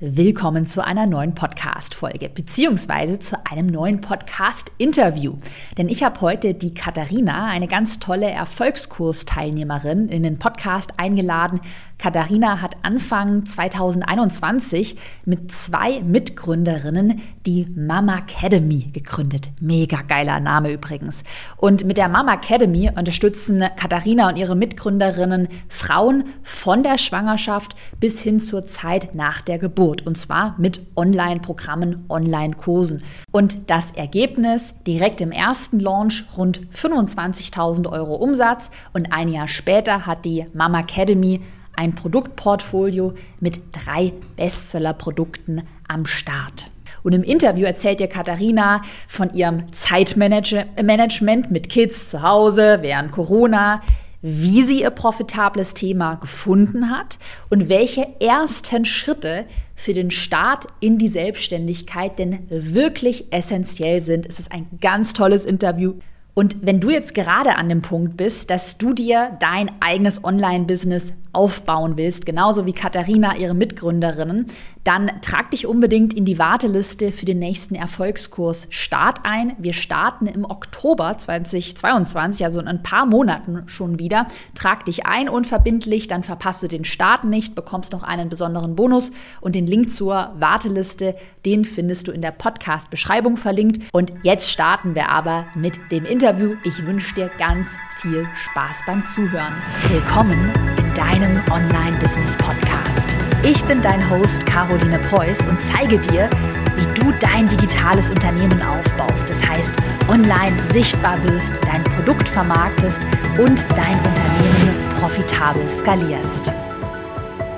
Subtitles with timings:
[0.00, 5.34] Willkommen zu einer neuen Podcast-Folge, beziehungsweise zu einem neuen Podcast-Interview.
[5.76, 11.60] Denn ich habe heute die Katharina, eine ganz tolle Erfolgskursteilnehmerin, in den Podcast eingeladen.
[11.98, 19.50] Katharina hat Anfang 2021 mit zwei Mitgründerinnen die Mama Academy gegründet.
[19.60, 21.24] Mega geiler Name übrigens.
[21.56, 28.20] Und mit der Mama Academy unterstützen Katharina und ihre Mitgründerinnen Frauen von der Schwangerschaft bis
[28.20, 30.06] hin zur Zeit nach der Geburt.
[30.06, 33.02] Und zwar mit Online-Programmen, Online-Kursen.
[33.32, 40.06] Und das Ergebnis direkt im ersten Launch rund 25.000 Euro Umsatz und ein Jahr später
[40.06, 41.40] hat die Mama Academy
[41.78, 46.72] ein Produktportfolio mit drei Bestseller-Produkten am Start.
[47.04, 53.80] Und im Interview erzählt dir Katharina von ihrem Zeitmanagement mit Kids zu Hause während Corona,
[54.20, 59.44] wie sie ihr profitables Thema gefunden hat und welche ersten Schritte
[59.76, 64.26] für den Start in die Selbstständigkeit denn wirklich essentiell sind.
[64.26, 65.94] Es ist ein ganz tolles Interview.
[66.38, 71.12] Und wenn du jetzt gerade an dem Punkt bist, dass du dir dein eigenes Online-Business
[71.32, 74.46] aufbauen willst, genauso wie Katharina, ihre Mitgründerinnen,
[74.84, 79.54] dann trag dich unbedingt in die Warteliste für den nächsten Erfolgskurs Start ein.
[79.58, 84.26] Wir starten im Oktober 2022, also in ein paar Monaten schon wieder.
[84.54, 89.12] Trag dich ein unverbindlich, dann verpasst du den Start nicht, bekommst noch einen besonderen Bonus
[89.40, 93.82] und den Link zur Warteliste, den findest du in der Podcast-Beschreibung verlinkt.
[93.92, 96.56] Und jetzt starten wir aber mit dem Interview.
[96.64, 99.54] Ich wünsche dir ganz viel Spaß beim Zuhören.
[99.90, 103.08] Willkommen in deinem Online-Business-Podcast.
[103.44, 104.44] Ich bin dein Host
[104.78, 106.30] Caroline Preuß und zeige dir,
[106.76, 109.28] wie du dein digitales Unternehmen aufbaust.
[109.28, 109.74] Das heißt,
[110.08, 113.02] online sichtbar wirst, dein Produkt vermarktest
[113.38, 116.52] und dein Unternehmen profitabel skalierst.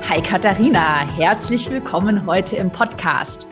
[0.08, 3.46] Hi Katharina, herzlich willkommen heute im Podcast.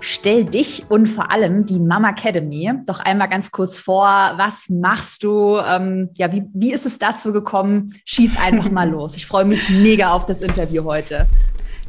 [0.00, 4.06] Stell dich und vor allem die Mama Academy doch einmal ganz kurz vor.
[4.36, 5.56] Was machst du?
[5.56, 7.94] Ähm, ja, wie, wie ist es dazu gekommen?
[8.04, 9.16] Schieß einfach mal los.
[9.16, 11.26] Ich freue mich mega auf das Interview heute.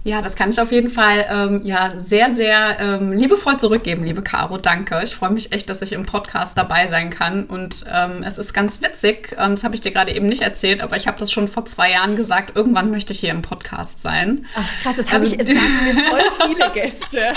[0.05, 4.21] Ja, das kann ich auf jeden Fall ähm, ja sehr, sehr ähm, liebevoll zurückgeben, liebe
[4.21, 4.59] Caro.
[4.59, 5.01] Danke.
[5.03, 7.45] Ich freue mich echt, dass ich im Podcast dabei sein kann.
[7.45, 10.81] Und ähm, es ist ganz witzig, ähm, das habe ich dir gerade eben nicht erzählt,
[10.81, 14.03] aber ich habe das schon vor zwei Jahren gesagt, irgendwann möchte ich hier im Podcast
[14.03, 14.45] sein.
[14.53, 17.33] Ach krass, das also, habe ich, es sagen jetzt voll viele Gäste.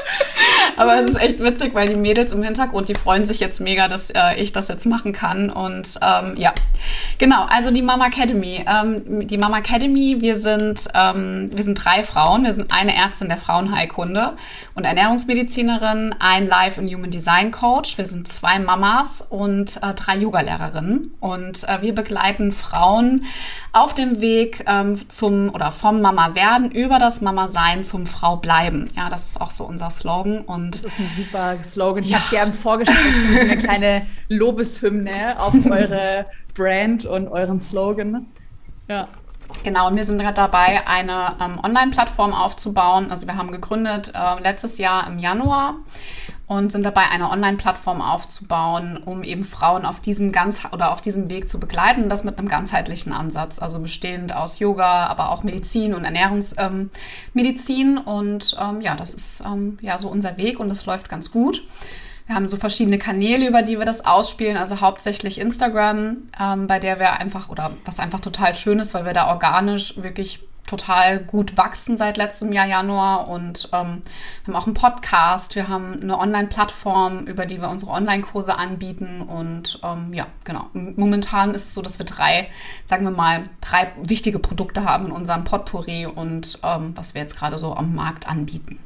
[0.78, 3.86] aber es ist echt witzig, weil die Mädels im Hintergrund, die freuen sich jetzt mega,
[3.86, 5.50] dass äh, ich das jetzt machen kann.
[5.50, 6.54] Und ähm, ja,
[7.18, 8.64] genau, also die Mama Academy.
[8.66, 12.44] Ähm, die Mama Academy, wir sind, wir sind drei drei Frauen.
[12.44, 14.36] Wir sind eine Ärztin der Frauenheilkunde
[14.74, 17.98] und Ernährungsmedizinerin, ein Life- und Human Design Coach.
[17.98, 21.14] Wir sind zwei Mamas und äh, drei Yoga-Lehrerinnen.
[21.18, 23.24] Und äh, wir begleiten Frauen
[23.72, 28.36] auf dem Weg ähm, zum oder vom Mama werden über das Mama sein zum Frau
[28.36, 28.90] bleiben.
[28.94, 30.42] Ja, das ist auch so unser Slogan.
[30.42, 32.04] Und das ist ein super Slogan.
[32.04, 32.20] Ich ja.
[32.20, 38.26] habe dir im Vorgespräch schon eine kleine Lobeshymne auf eure Brand und euren Slogan.
[38.86, 39.08] Ja.
[39.64, 43.10] Genau, und wir sind gerade dabei, eine ähm, Online-Plattform aufzubauen.
[43.10, 45.76] Also wir haben gegründet äh, letztes Jahr im Januar
[46.46, 51.28] und sind dabei, eine Online-Plattform aufzubauen, um eben Frauen auf diesem ganz oder auf diesem
[51.28, 52.08] Weg zu begleiten.
[52.08, 57.96] Das mit einem ganzheitlichen Ansatz, also bestehend aus Yoga, aber auch Medizin und Ernährungsmedizin.
[57.96, 61.30] Ähm, und ähm, ja, das ist ähm, ja so unser Weg und das läuft ganz
[61.30, 61.66] gut.
[62.28, 66.78] Wir haben so verschiedene Kanäle, über die wir das ausspielen, also hauptsächlich Instagram, ähm, bei
[66.78, 71.20] der wir einfach, oder was einfach total schön ist, weil wir da organisch wirklich total
[71.20, 74.02] gut wachsen seit letztem Jahr Januar und ähm,
[74.44, 79.22] wir haben auch einen Podcast, wir haben eine Online-Plattform, über die wir unsere Online-Kurse anbieten
[79.22, 80.66] und ähm, ja, genau.
[80.74, 82.48] Momentan ist es so, dass wir drei,
[82.84, 87.36] sagen wir mal, drei wichtige Produkte haben in unserem Potpourri und ähm, was wir jetzt
[87.36, 88.78] gerade so am Markt anbieten.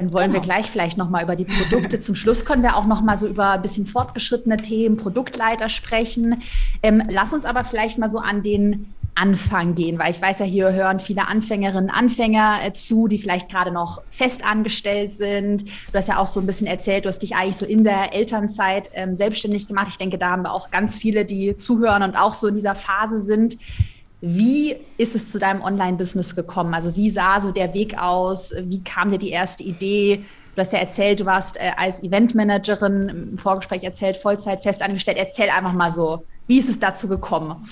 [0.00, 0.42] Dann wollen genau.
[0.42, 2.00] wir gleich vielleicht nochmal über die Produkte.
[2.00, 6.42] Zum Schluss können wir auch nochmal so über ein bisschen fortgeschrittene Themen, Produktleiter sprechen.
[6.82, 10.46] Ähm, lass uns aber vielleicht mal so an den Anfang gehen, weil ich weiß ja,
[10.46, 15.64] hier hören viele Anfängerinnen, Anfänger äh, zu, die vielleicht gerade noch fest angestellt sind.
[15.64, 18.14] Du hast ja auch so ein bisschen erzählt, du hast dich eigentlich so in der
[18.14, 19.88] Elternzeit ähm, selbstständig gemacht.
[19.90, 22.74] Ich denke, da haben wir auch ganz viele, die zuhören und auch so in dieser
[22.74, 23.58] Phase sind.
[24.20, 26.74] Wie ist es zu deinem Online-Business gekommen?
[26.74, 28.52] Also wie sah so der Weg aus?
[28.64, 30.24] Wie kam dir die erste Idee?
[30.54, 35.16] Du hast ja erzählt, du warst äh, als Eventmanagerin im Vorgespräch erzählt, Vollzeit fest angestellt.
[35.16, 37.66] Erzähl einfach mal so, wie ist es dazu gekommen?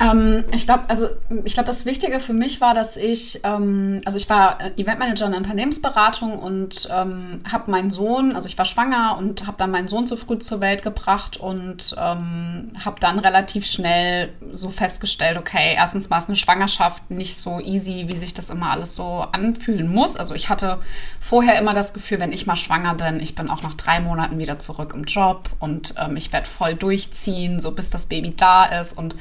[0.00, 1.08] Ähm, ich glaube, also
[1.44, 5.32] ich glaube, das Wichtige für mich war, dass ich, ähm, also ich war Eventmanager in
[5.32, 9.88] der Unternehmensberatung und ähm, habe meinen Sohn, also ich war schwanger und habe dann meinen
[9.88, 15.74] Sohn zu früh zur Welt gebracht und ähm, habe dann relativ schnell so festgestellt, okay,
[15.74, 19.92] erstens war es eine Schwangerschaft nicht so easy, wie sich das immer alles so anfühlen
[19.92, 20.16] muss.
[20.16, 20.78] Also ich hatte
[21.20, 24.38] vorher immer das Gefühl, wenn ich mal schwanger bin, ich bin auch nach drei Monaten
[24.38, 28.64] wieder zurück im Job und ähm, ich werde voll durchziehen, so bis das Baby da
[28.64, 29.16] ist und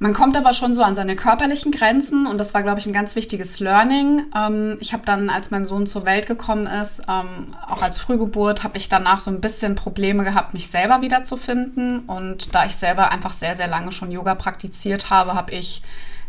[0.00, 2.92] man kommt aber schon so an seine körperlichen Grenzen und das war, glaube ich, ein
[2.92, 4.24] ganz wichtiges Learning.
[4.36, 8.64] Ähm, ich habe dann, als mein Sohn zur Welt gekommen ist, ähm, auch als Frühgeburt,
[8.64, 12.00] habe ich danach so ein bisschen Probleme gehabt, mich selber wiederzufinden.
[12.00, 15.82] Und da ich selber einfach sehr, sehr lange schon Yoga praktiziert habe, habe ich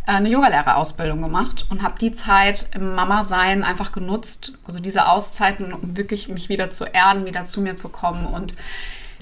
[0.06, 5.74] äh, eine Yogalehrerausbildung gemacht und habe die Zeit im Mama-Sein einfach genutzt, also diese Auszeiten,
[5.74, 8.28] um wirklich mich wieder zu erden, wieder zu mir zu kommen.
[8.28, 8.54] Und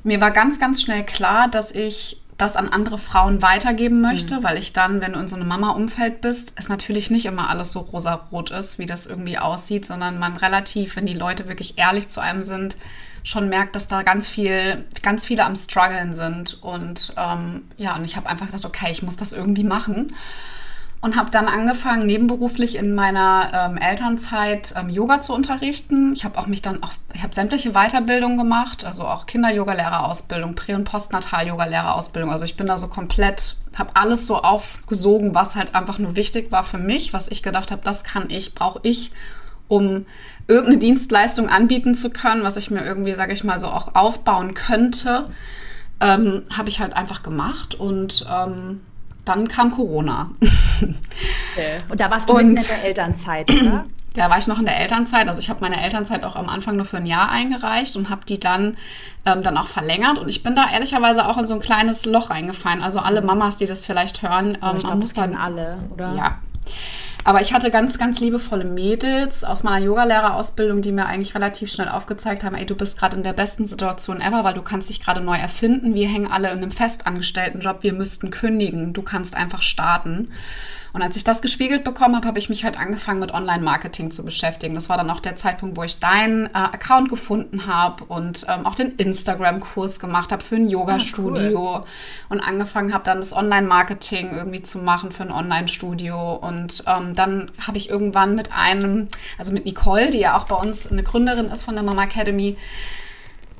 [0.04, 4.44] mir war ganz, ganz schnell klar, dass ich das an andere Frauen weitergeben möchte, mhm.
[4.44, 7.72] weil ich dann, wenn du in so einem Mama-Umfeld bist, es natürlich nicht immer alles
[7.72, 12.08] so rosarot ist, wie das irgendwie aussieht, sondern man relativ, wenn die Leute wirklich ehrlich
[12.08, 12.76] zu einem sind,
[13.24, 16.62] schon merkt, dass da ganz viel, ganz viele am struggeln sind.
[16.62, 20.14] Und ähm, ja, und ich habe einfach gedacht, okay, ich muss das irgendwie machen
[21.04, 26.14] und habe dann angefangen, nebenberuflich in meiner ähm, Elternzeit ähm, Yoga zu unterrichten.
[26.14, 30.76] Ich habe auch mich dann auch, ich habe sämtliche Weiterbildungen gemacht, also auch Kinder-Yoga-Lehrerausbildung, Prä-
[30.76, 32.32] und Postnatal-Yoga-Lehrerausbildung.
[32.32, 36.54] Also ich bin da so komplett, habe alles so aufgesogen, was halt einfach nur wichtig
[36.54, 39.12] war für mich, was ich gedacht habe, das kann ich, brauche ich,
[39.68, 40.06] um
[40.48, 44.54] irgendeine Dienstleistung anbieten zu können, was ich mir irgendwie, sage ich mal, so auch aufbauen
[44.54, 45.28] könnte.
[46.00, 48.80] Ähm, habe ich halt einfach gemacht und ähm,
[49.26, 50.32] dann kam Corona.
[51.54, 51.82] Okay.
[51.90, 53.86] Und da warst du und, in der Elternzeit, oder?
[54.14, 55.28] Da war ich noch in der Elternzeit.
[55.28, 58.22] Also ich habe meine Elternzeit auch am Anfang nur für ein Jahr eingereicht und habe
[58.26, 58.78] die dann,
[59.26, 60.20] ähm, dann auch verlängert.
[60.20, 62.84] Und ich bin da ehrlicherweise auch in so ein kleines Loch reingefallen.
[62.84, 66.14] Also alle Mamas, die das vielleicht hören, ähm, ich glaub, das dann alle, oder?
[66.16, 66.38] Ja.
[67.26, 71.88] Aber ich hatte ganz, ganz liebevolle Mädels aus meiner Yogalehrerausbildung, die mir eigentlich relativ schnell
[71.88, 75.02] aufgezeigt haben, ey, du bist gerade in der besten Situation ever, weil du kannst dich
[75.02, 75.94] gerade neu erfinden.
[75.94, 78.92] Wir hängen alle in einem festangestellten Job, wir müssten kündigen.
[78.92, 80.32] Du kannst einfach starten.
[80.94, 84.24] Und als ich das gespiegelt bekommen habe, habe ich mich halt angefangen mit Online-Marketing zu
[84.24, 84.76] beschäftigen.
[84.76, 88.68] Das war dann auch der Zeitpunkt, wo ich deinen äh, Account gefunden habe und ähm,
[88.68, 91.86] auch den Instagram-Kurs gemacht habe für ein Yoga-Studio ah, cool.
[92.30, 96.36] und angefangen habe dann das Online-Marketing irgendwie zu machen für ein Online-Studio.
[96.36, 99.08] Und ähm, dann habe ich irgendwann mit einem,
[99.40, 102.56] also mit Nicole, die ja auch bei uns eine Gründerin ist von der Mama Academy,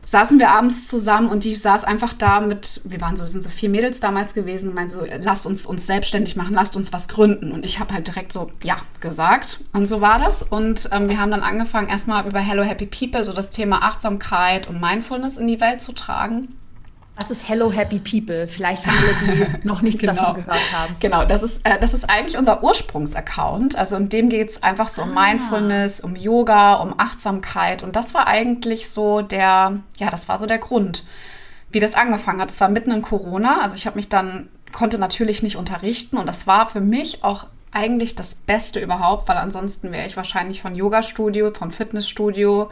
[0.06, 3.50] saßen wir abends zusammen und die saß einfach da mit, wir waren so, sind so
[3.50, 7.52] vier Mädels damals gewesen meinte so, lasst uns uns selbstständig machen, lasst uns was gründen.
[7.52, 9.60] Und ich habe halt direkt so, ja, gesagt.
[9.74, 10.44] Und so war das.
[10.44, 14.68] Und ähm, wir haben dann angefangen, erstmal über Hello Happy People so das Thema Achtsamkeit
[14.68, 16.50] und Mindfulness in die Welt zu tragen.
[17.16, 18.48] Was ist Hello Happy People?
[18.48, 20.14] Vielleicht für alle, die noch nichts genau.
[20.14, 20.96] davon gehört haben.
[21.00, 23.78] Genau, das ist, äh, das ist eigentlich unser Ursprungsaccount.
[23.78, 25.28] Also in dem geht es einfach so um ah.
[25.28, 27.84] Mindfulness, um Yoga, um Achtsamkeit.
[27.84, 31.04] Und das war eigentlich so der, ja, das war so der Grund,
[31.70, 32.50] wie das angefangen hat.
[32.50, 33.62] Es war mitten in Corona.
[33.62, 36.18] Also ich habe mich dann, konnte natürlich nicht unterrichten.
[36.18, 40.62] Und das war für mich auch eigentlich das Beste überhaupt, weil ansonsten wäre ich wahrscheinlich
[40.62, 42.72] von Yoga-Studio, von Fitnessstudio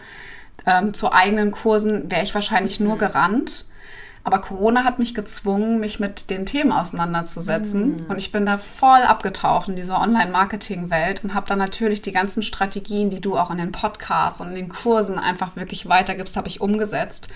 [0.65, 2.87] ähm, zu eigenen Kursen, wäre ich wahrscheinlich mhm.
[2.87, 3.65] nur gerannt.
[4.23, 8.03] Aber Corona hat mich gezwungen, mich mit den Themen auseinanderzusetzen.
[8.03, 8.05] Mhm.
[8.07, 12.43] Und ich bin da voll abgetaucht in dieser Online-Marketing-Welt und habe dann natürlich die ganzen
[12.43, 16.47] Strategien, die du auch in den Podcasts und in den Kursen einfach wirklich weitergibst, habe
[16.47, 17.27] ich umgesetzt.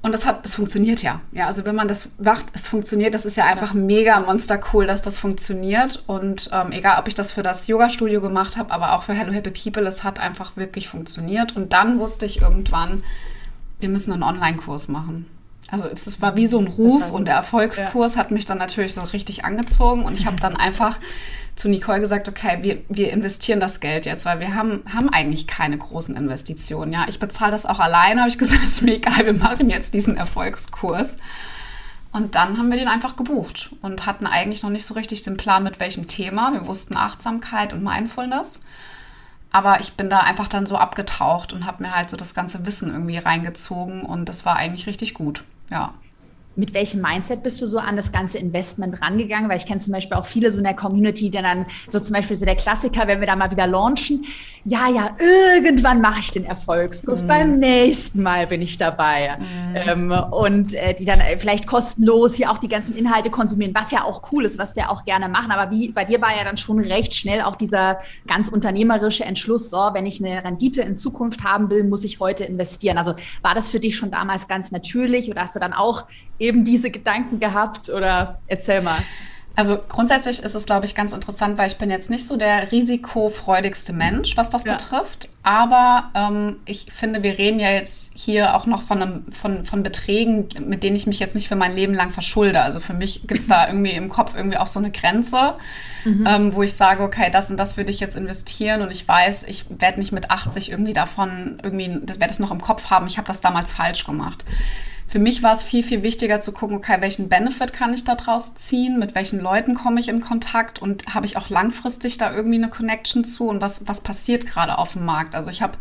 [0.00, 1.20] Und das hat, es funktioniert ja.
[1.32, 3.80] Ja, also wenn man das macht, es funktioniert, das ist ja einfach ja.
[3.80, 6.04] mega monster cool, dass das funktioniert.
[6.06, 9.32] Und ähm, egal, ob ich das für das Yoga-Studio gemacht habe, aber auch für Hello
[9.32, 11.56] Happy People, es hat einfach wirklich funktioniert.
[11.56, 13.02] Und dann wusste ich irgendwann,
[13.80, 15.26] wir müssen einen Online-Kurs machen.
[15.70, 18.20] Also es war wie so ein Ruf so, und der Erfolgskurs ja.
[18.20, 20.98] hat mich dann natürlich so richtig angezogen und ich habe dann einfach
[21.56, 25.46] zu Nicole gesagt, okay, wir, wir investieren das Geld jetzt, weil wir haben, haben eigentlich
[25.46, 26.92] keine großen Investitionen.
[26.92, 29.92] Ja, ich bezahle das auch alleine, habe ich gesagt, ist mir egal, wir machen jetzt
[29.92, 31.18] diesen Erfolgskurs.
[32.12, 35.36] Und dann haben wir den einfach gebucht und hatten eigentlich noch nicht so richtig den
[35.36, 36.52] Plan, mit welchem Thema.
[36.52, 38.62] Wir wussten Achtsamkeit und Mindfulness.
[39.50, 42.64] Aber ich bin da einfach dann so abgetaucht und habe mir halt so das ganze
[42.66, 45.92] Wissen irgendwie reingezogen und das war eigentlich richtig gut ja.
[46.58, 49.48] Mit welchem Mindset bist du so an das ganze Investment rangegangen?
[49.48, 52.14] Weil ich kenne zum Beispiel auch viele so in der Community, die dann so zum
[52.14, 54.24] Beispiel so der Klassiker, wenn wir da mal wieder launchen,
[54.64, 57.26] ja, ja, irgendwann mache ich den Erfolgskurs, mm.
[57.26, 59.38] beim nächsten Mal bin ich dabei.
[59.38, 59.76] Mm.
[59.76, 63.92] Ähm, und äh, die dann äh, vielleicht kostenlos hier auch die ganzen Inhalte konsumieren, was
[63.92, 65.52] ja auch cool ist, was wir auch gerne machen.
[65.52, 69.70] Aber wie bei dir war ja dann schon recht schnell auch dieser ganz unternehmerische Entschluss,
[69.70, 72.98] so, wenn ich eine Rendite in Zukunft haben will, muss ich heute investieren.
[72.98, 76.06] Also war das für dich schon damals ganz natürlich oder hast du dann auch
[76.38, 79.02] eben diese Gedanken gehabt oder erzähl mal.
[79.58, 82.70] Also grundsätzlich ist es, glaube ich, ganz interessant, weil ich bin jetzt nicht so der
[82.70, 84.74] risikofreudigste Mensch, was das ja.
[84.74, 85.30] betrifft.
[85.42, 89.82] Aber ähm, ich finde, wir reden ja jetzt hier auch noch von, einem, von, von
[89.82, 92.60] Beträgen, mit denen ich mich jetzt nicht für mein Leben lang verschulde.
[92.60, 95.54] Also für mich gibt es da irgendwie im Kopf irgendwie auch so eine Grenze,
[96.04, 96.24] mhm.
[96.24, 99.42] ähm, wo ich sage, okay, das und das würde ich jetzt investieren und ich weiß,
[99.42, 103.18] ich werde nicht mit 80 irgendwie davon irgendwie, werde es noch im Kopf haben, ich
[103.18, 104.44] habe das damals falsch gemacht.
[105.08, 108.54] Für mich war es viel, viel wichtiger zu gucken, okay, welchen Benefit kann ich daraus
[108.56, 110.82] ziehen, mit welchen Leuten komme ich in Kontakt?
[110.82, 113.48] Und habe ich auch langfristig da irgendwie eine Connection zu?
[113.48, 115.34] Und was, was passiert gerade auf dem Markt.
[115.34, 115.78] Also ich habe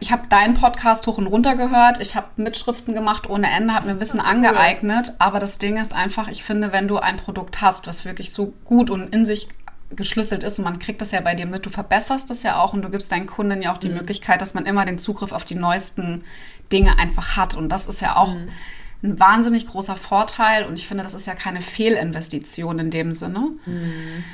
[0.00, 3.92] ich habe deinen Podcast hoch und runter gehört, ich habe Mitschriften gemacht ohne Ende, habe
[3.92, 4.26] mir Wissen cool.
[4.26, 8.32] angeeignet, aber das Ding ist einfach, ich finde, wenn du ein Produkt hast, was wirklich
[8.32, 9.48] so gut und in sich
[9.96, 12.72] geschlüsselt ist und man kriegt das ja bei dir mit, du verbesserst das ja auch
[12.72, 13.96] und du gibst deinen Kunden ja auch die mhm.
[13.96, 16.24] Möglichkeit, dass man immer den Zugriff auf die neuesten
[16.72, 17.56] Dinge einfach hat.
[17.56, 18.48] Und das ist ja auch mhm.
[19.02, 20.64] ein wahnsinnig großer Vorteil.
[20.64, 23.50] Und ich finde, das ist ja keine Fehlinvestition in dem Sinne.
[23.66, 24.24] Mhm.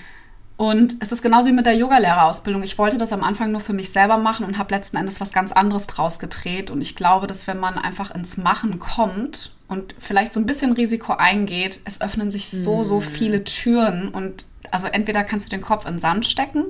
[0.59, 2.63] Und es ist genauso wie mit der Yogalehrerausbildung.
[2.63, 5.33] Ich wollte das am Anfang nur für mich selber machen und habe letzten Endes was
[5.33, 6.71] ganz anderes draus gedreht.
[6.71, 10.73] Und ich glaube, dass wenn man einfach ins Machen kommt und vielleicht so ein bisschen
[10.73, 13.03] Risiko eingeht, es öffnen sich so, so mhm.
[13.03, 14.09] viele Türen.
[14.09, 16.65] Und also entweder kannst du den Kopf in den Sand stecken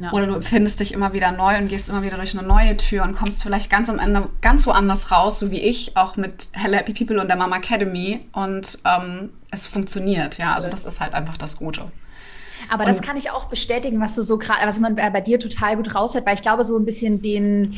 [0.00, 0.12] ja.
[0.12, 3.02] Oder du findest dich immer wieder neu und gehst immer wieder durch eine neue Tür
[3.04, 6.78] und kommst vielleicht ganz am Ende ganz woanders raus, so wie ich, auch mit Hello
[6.78, 8.26] Happy People und der Mama Academy.
[8.32, 10.54] Und ähm, es funktioniert, ja.
[10.54, 11.90] Also das ist halt einfach das Gute.
[12.70, 15.38] Aber und das kann ich auch bestätigen, was du so gerade, was man bei dir
[15.38, 17.74] total gut raushört, weil ich glaube, so ein bisschen den,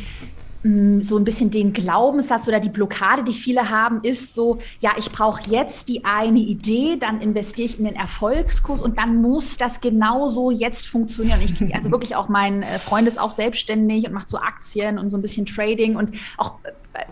[0.64, 5.10] so ein bisschen den Glaubenssatz oder die Blockade, die viele haben, ist so, ja, ich
[5.10, 9.80] brauche jetzt die eine Idee, dann investiere ich in den Erfolgskurs und dann muss das
[9.80, 11.40] genauso jetzt funktionieren.
[11.42, 15.10] Ich, also wirklich auch mein äh, Freund ist auch selbstständig und macht so Aktien und
[15.10, 16.58] so ein bisschen Trading und auch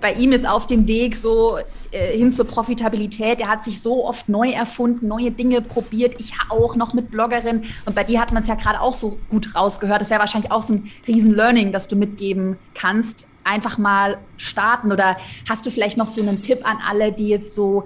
[0.00, 1.58] bei ihm ist auf dem Weg so
[1.90, 3.40] äh, hin zur Profitabilität.
[3.40, 6.16] Er hat sich so oft neu erfunden, neue Dinge probiert.
[6.18, 7.62] Ich auch noch mit Bloggerin.
[7.86, 10.02] Und bei dir hat man es ja gerade auch so gut rausgehört.
[10.02, 14.92] Das wäre wahrscheinlich auch so ein Riesen-Learning, das du mitgeben kannst einfach mal starten?
[14.92, 15.16] Oder
[15.48, 17.84] hast du vielleicht noch so einen Tipp an alle, die jetzt so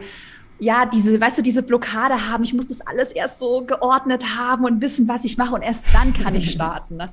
[0.60, 4.64] ja, diese, weißt du, diese Blockade haben, ich muss das alles erst so geordnet haben
[4.64, 6.96] und wissen, was ich mache und erst dann kann ich starten.
[6.96, 7.12] Ne?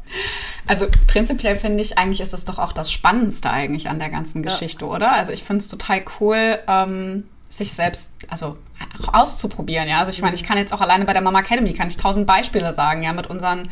[0.67, 4.43] Also prinzipiell finde ich, eigentlich ist das doch auch das Spannendste eigentlich an der ganzen
[4.43, 4.91] Geschichte, ja.
[4.91, 5.12] oder?
[5.13, 8.57] Also ich finde es total cool, ähm, sich selbst, also
[9.00, 10.00] auch auszuprobieren, ja.
[10.00, 12.27] Also ich meine, ich kann jetzt auch alleine bei der Mama Academy, kann ich tausend
[12.27, 13.67] Beispiele sagen, ja, mit unseren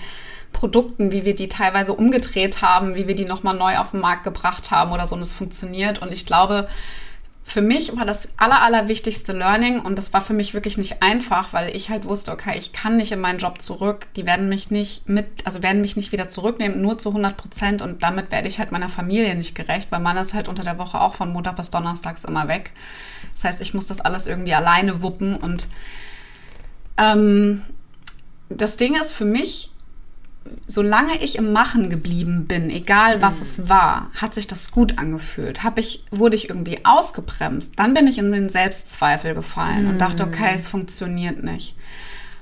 [0.54, 4.24] Produkten, wie wir die teilweise umgedreht haben, wie wir die nochmal neu auf den Markt
[4.24, 6.02] gebracht haben oder so und es funktioniert.
[6.02, 6.68] Und ich glaube,
[7.50, 11.52] für mich war das aller, allerwichtigste Learning und das war für mich wirklich nicht einfach,
[11.52, 14.06] weil ich halt wusste, okay, ich kann nicht in meinen Job zurück.
[14.16, 17.82] Die werden mich nicht mit, also werden mich nicht wieder zurücknehmen, nur zu 100 Prozent
[17.82, 20.78] und damit werde ich halt meiner Familie nicht gerecht, weil man ist halt unter der
[20.78, 22.72] Woche auch von Montag bis Donnerstags immer weg.
[23.34, 25.68] Das heißt, ich muss das alles irgendwie alleine wuppen und
[26.98, 27.64] ähm,
[28.50, 29.72] das Ding ist für mich,
[30.68, 33.42] solange ich im Machen geblieben bin, egal was mhm.
[33.42, 35.64] es war, hat sich das gut angefühlt.
[35.64, 39.90] Hab ich, wurde ich irgendwie ausgebremst, dann bin ich in den Selbstzweifel gefallen mhm.
[39.92, 40.56] und dachte, okay, mhm.
[40.56, 41.76] es funktioniert nicht.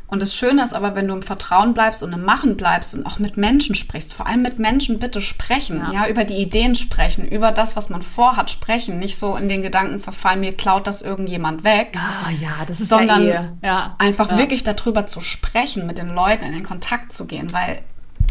[0.10, 3.06] Und das Schöne ist aber, wenn du im Vertrauen bleibst und im Machen bleibst und
[3.06, 6.76] auch mit Menschen sprichst, vor allem mit Menschen bitte sprechen, ja, ja über die Ideen
[6.76, 10.88] sprechen, über das, was man vorhat, sprechen, nicht so in den Gedanken verfallen, mir klaut
[10.88, 11.98] das irgendjemand weg.
[11.98, 13.66] Ah, ja, das ist sondern ja, eh.
[13.68, 13.96] ja.
[13.98, 14.38] einfach ja.
[14.38, 17.82] wirklich darüber zu sprechen, mit den Leuten in den Kontakt zu gehen, weil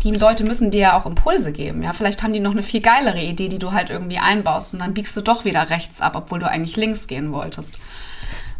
[0.03, 1.83] die Leute müssen dir ja auch Impulse geben.
[1.83, 4.81] Ja, vielleicht haben die noch eine viel geilere Idee, die du halt irgendwie einbaust und
[4.81, 7.77] dann biegst du doch wieder rechts ab, obwohl du eigentlich links gehen wolltest.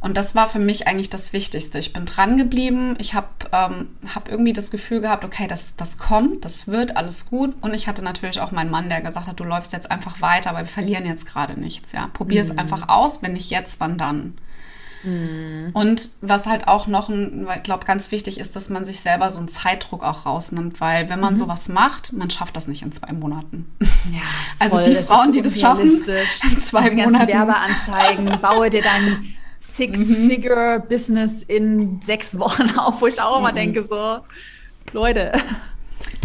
[0.07, 1.81] Und das war für mich eigentlich das Wichtigste.
[1.81, 2.95] Ich bin dran geblieben.
[3.01, 7.29] Ich habe ähm, hab irgendwie das Gefühl gehabt, okay, das, das kommt, das wird, alles
[7.29, 7.57] gut.
[7.61, 10.51] Und ich hatte natürlich auch meinen Mann, der gesagt hat, du läufst jetzt einfach weiter,
[10.51, 11.91] aber wir verlieren jetzt gerade nichts.
[11.91, 12.51] Ja, probier mhm.
[12.51, 13.25] es einfach aus.
[13.25, 14.35] Wenn nicht jetzt, wann dann?
[15.03, 15.71] Mhm.
[15.73, 19.41] Und was halt auch noch, ich glaube, ganz wichtig ist, dass man sich selber so
[19.41, 21.39] einen Zeitdruck auch rausnimmt, weil wenn man mhm.
[21.39, 23.75] sowas macht, man schafft das nicht in zwei Monaten.
[24.13, 24.21] Ja,
[24.61, 25.91] also die Frauen, die das schaffen,
[26.53, 27.27] in zwei Monaten.
[27.27, 29.35] Werbeanzeigen, baue dir dein
[29.75, 33.57] Six-Figure-Business in sechs Wochen auf, wo ich auch immer mhm.
[33.57, 34.21] denke, so,
[34.93, 35.33] Leute.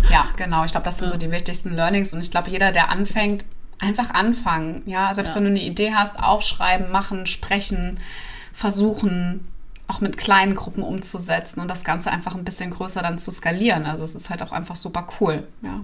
[0.10, 0.66] Ja, genau.
[0.66, 1.14] Ich glaube, das sind ja.
[1.14, 2.14] so die wichtigsten Learnings.
[2.14, 3.46] Und ich glaube, jeder, der anfängt,
[3.80, 4.84] einfach anfangen.
[4.86, 5.36] Ja, selbst ja.
[5.38, 8.00] wenn du eine Idee hast, aufschreiben, machen, sprechen
[8.54, 9.48] versuchen,
[9.88, 13.86] auch mit kleinen Gruppen umzusetzen und das Ganze einfach ein bisschen größer dann zu skalieren.
[13.86, 15.82] Also es ist halt auch einfach super cool, ja.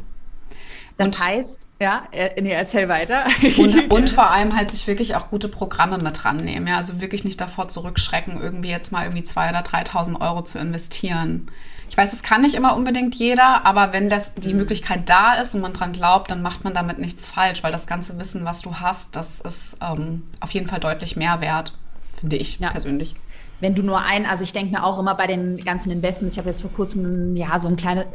[0.97, 3.25] Das und, heißt, ja, äh, nee, erzähl weiter.
[3.57, 6.67] Und, und, vor allem halt sich wirklich auch gute Programme mit rannehmen.
[6.67, 10.57] Ja, also wirklich nicht davor zurückschrecken, irgendwie jetzt mal irgendwie 2.000 oder 3.000 Euro zu
[10.57, 11.51] investieren.
[11.89, 14.59] Ich weiß, das kann nicht immer unbedingt jeder, aber wenn das, die mhm.
[14.59, 17.85] Möglichkeit da ist und man dran glaubt, dann macht man damit nichts falsch, weil das
[17.85, 21.73] ganze Wissen, was du hast, das ist ähm, auf jeden Fall deutlich mehr wert
[22.19, 22.69] finde ich ja.
[22.69, 23.15] persönlich
[23.59, 26.39] wenn du nur ein, also ich denke mir auch immer bei den ganzen Investments, ich
[26.39, 28.05] habe jetzt vor kurzem ja so ein kleine,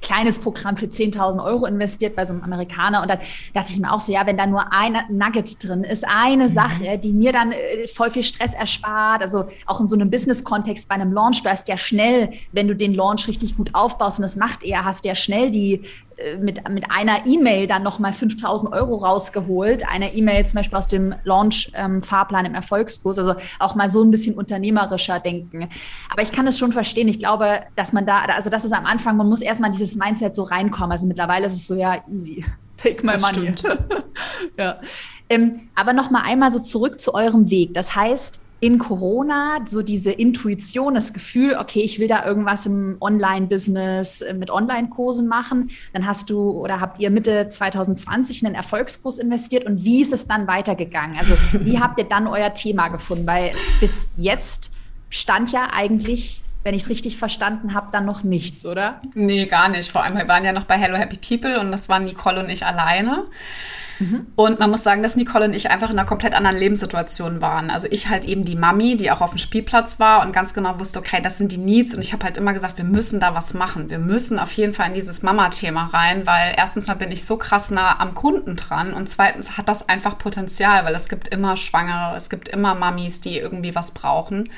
[0.00, 3.18] kleines Programm für 10.000 Euro investiert bei so einem Amerikaner und dann
[3.52, 6.48] dachte ich mir auch so, ja, wenn da nur ein Nugget drin ist, eine mhm.
[6.48, 10.88] Sache, die mir dann äh, voll viel Stress erspart, also auch in so einem Business-Kontext
[10.88, 14.22] bei einem Launch, du hast ja schnell, wenn du den Launch richtig gut aufbaust und
[14.22, 15.82] das macht er, hast du ja schnell die
[16.40, 19.88] mit, mit einer E-Mail dann nochmal 5000 Euro rausgeholt.
[19.88, 23.18] Eine E-Mail zum Beispiel aus dem Launch-Fahrplan ähm, im Erfolgskurs.
[23.18, 25.68] Also auch mal so ein bisschen unternehmerischer denken.
[26.10, 27.08] Aber ich kann es schon verstehen.
[27.08, 30.34] Ich glaube, dass man da, also das ist am Anfang, man muss erstmal dieses Mindset
[30.34, 30.92] so reinkommen.
[30.92, 32.44] Also mittlerweile ist es so, ja, easy.
[32.76, 33.54] Take my das money.
[34.58, 34.80] ja.
[35.28, 37.74] Ähm, aber nochmal einmal so zurück zu eurem Weg.
[37.74, 42.96] Das heißt, in Corona so diese Intuition, das Gefühl, okay, ich will da irgendwas im
[43.00, 45.70] Online-Business äh, mit Online-Kursen machen.
[45.92, 50.12] Dann hast du oder habt ihr Mitte 2020 in einen Erfolgskurs investiert und wie ist
[50.12, 51.18] es dann weitergegangen?
[51.18, 53.26] Also wie habt ihr dann euer Thema gefunden?
[53.26, 53.50] Weil
[53.80, 54.70] bis jetzt
[55.10, 59.00] stand ja eigentlich wenn ich es richtig verstanden habe, dann noch nichts, oder?
[59.14, 59.90] Nee, gar nicht.
[59.90, 62.50] Vor allem, wir waren ja noch bei Hello Happy People und das waren Nicole und
[62.50, 63.24] ich alleine.
[63.98, 64.26] Mhm.
[64.36, 67.70] Und man muss sagen, dass Nicole und ich einfach in einer komplett anderen Lebenssituation waren.
[67.70, 70.78] Also ich halt eben die Mami, die auch auf dem Spielplatz war und ganz genau
[70.78, 71.94] wusste, okay, das sind die Needs.
[71.94, 73.90] Und ich habe halt immer gesagt, wir müssen da was machen.
[73.90, 77.36] Wir müssen auf jeden Fall in dieses Mama-Thema rein, weil erstens mal bin ich so
[77.36, 81.56] krass nah am Kunden dran und zweitens hat das einfach Potenzial, weil es gibt immer
[81.56, 84.48] Schwangere, es gibt immer Mamis, die irgendwie was brauchen.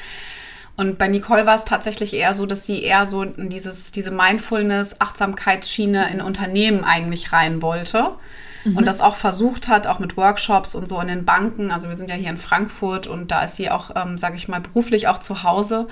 [0.77, 4.11] Und bei Nicole war es tatsächlich eher so, dass sie eher so in dieses, diese
[4.11, 8.11] Mindfulness, Achtsamkeitsschiene in Unternehmen eigentlich rein wollte
[8.65, 8.79] mhm.
[8.79, 11.71] und das auch versucht hat, auch mit Workshops und so in den Banken.
[11.71, 14.49] Also wir sind ja hier in Frankfurt und da ist sie auch, ähm, sage ich
[14.49, 15.87] mal, beruflich auch zu Hause.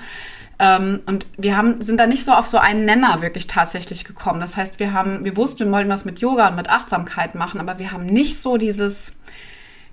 [0.59, 4.41] Ähm, und wir haben, sind da nicht so auf so einen Nenner wirklich tatsächlich gekommen.
[4.41, 7.61] Das heißt, wir haben, wir wussten, wir wollten was mit Yoga und mit Achtsamkeit machen,
[7.61, 9.15] aber wir haben nicht so dieses,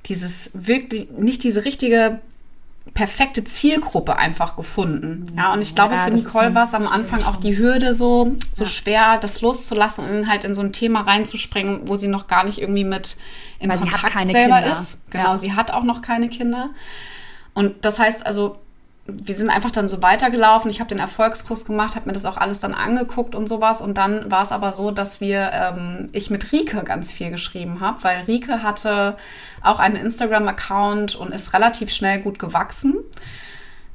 [0.06, 2.18] dieses wirklich, nicht diese richtige
[2.94, 5.32] perfekte Zielgruppe einfach gefunden.
[5.37, 8.37] Ja, und ich glaube, ja, für Nicole war es am Anfang auch die Hürde so,
[8.52, 8.70] so ja.
[8.70, 12.60] schwer, das loszulassen und halt in so ein Thema reinzuspringen, wo sie noch gar nicht
[12.60, 13.16] irgendwie mit
[13.58, 14.72] in Weil Kontakt selber Kinder.
[14.72, 14.99] ist.
[15.10, 15.37] Genau, ja.
[15.37, 16.70] sie hat auch noch keine Kinder.
[17.54, 18.58] Und das heißt also,
[19.12, 20.70] wir sind einfach dann so weitergelaufen.
[20.70, 23.80] Ich habe den Erfolgskurs gemacht, habe mir das auch alles dann angeguckt und sowas.
[23.80, 27.80] Und dann war es aber so, dass wir, ähm, ich mit Rike ganz viel geschrieben
[27.80, 29.16] habe, weil Rike hatte
[29.62, 32.96] auch einen Instagram-Account und ist relativ schnell gut gewachsen.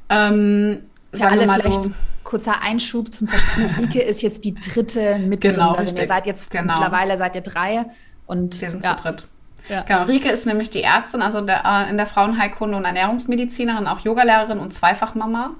[0.08, 1.90] Ähm, ja, alle mal vielleicht so,
[2.24, 3.78] kurzer Einschub zum Verständnis.
[3.78, 5.86] Rike ist jetzt die dritte Mitgründerin.
[5.86, 6.74] Genau, ihr seid jetzt genau.
[6.74, 7.86] mittlerweile seid ihr drei
[8.26, 8.96] und wir sind ja.
[8.96, 9.28] zu dritt.
[9.68, 9.82] Ja.
[9.82, 14.00] Genau, Rike ist nämlich die Ärztin, also der, äh, in der Frauenheilkunde und Ernährungsmedizinerin, auch
[14.00, 15.50] Yogalehrerin und Zweifachmama.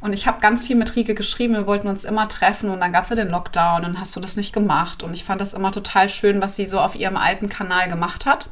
[0.00, 2.92] Und ich habe ganz viel mit Rike geschrieben, wir wollten uns immer treffen und dann
[2.92, 5.02] gab es ja den Lockdown und hast du das nicht gemacht.
[5.02, 8.26] Und ich fand das immer total schön, was sie so auf ihrem alten Kanal gemacht
[8.26, 8.48] hat.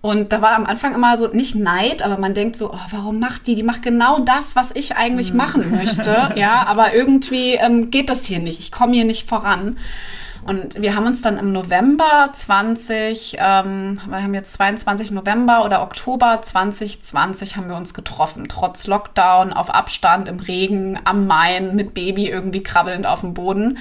[0.00, 3.20] Und da war am Anfang immer so nicht Neid, aber man denkt so, oh, warum
[3.20, 3.54] macht die?
[3.54, 5.36] Die macht genau das, was ich eigentlich hm.
[5.36, 6.30] machen möchte.
[6.36, 8.58] ja, aber irgendwie ähm, geht das hier nicht.
[8.58, 9.76] Ich komme hier nicht voran.
[10.44, 15.82] Und wir haben uns dann im November 20, ähm, wir haben jetzt 22 November oder
[15.82, 21.94] Oktober 2020 haben wir uns getroffen, trotz Lockdown, auf Abstand, im Regen, am Main, mit
[21.94, 23.78] Baby irgendwie krabbelnd auf dem Boden.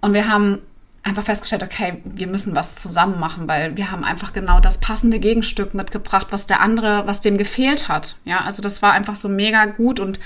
[0.00, 0.58] Und wir haben
[1.06, 5.20] einfach festgestellt, okay, wir müssen was zusammen machen, weil wir haben einfach genau das passende
[5.20, 8.16] Gegenstück mitgebracht, was der andere, was dem gefehlt hat.
[8.24, 10.18] Ja, also das war einfach so mega gut und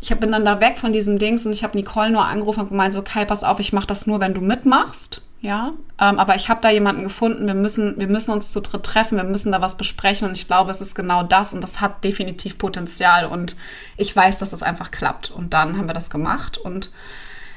[0.00, 2.70] ich bin dann da weg von diesem Dings und ich habe Nicole nur angerufen und
[2.70, 5.22] gemeint, so, okay, pass auf, ich mache das nur, wenn du mitmachst.
[5.42, 8.84] Ja, ähm, aber ich habe da jemanden gefunden, wir müssen, wir müssen uns zu dritt
[8.84, 11.80] treffen, wir müssen da was besprechen und ich glaube, es ist genau das und das
[11.80, 13.56] hat definitiv Potenzial und
[13.96, 15.32] ich weiß, dass es einfach klappt.
[15.32, 16.92] Und dann haben wir das gemacht und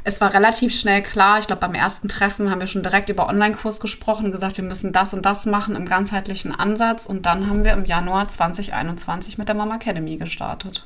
[0.08, 3.28] es war relativ schnell klar, ich glaube, beim ersten Treffen haben wir schon direkt über
[3.28, 7.08] Online-Kurs gesprochen und gesagt, wir müssen das und das machen im ganzheitlichen Ansatz.
[7.08, 10.86] Und dann haben wir im Januar 2021 mit der Mama Academy gestartet.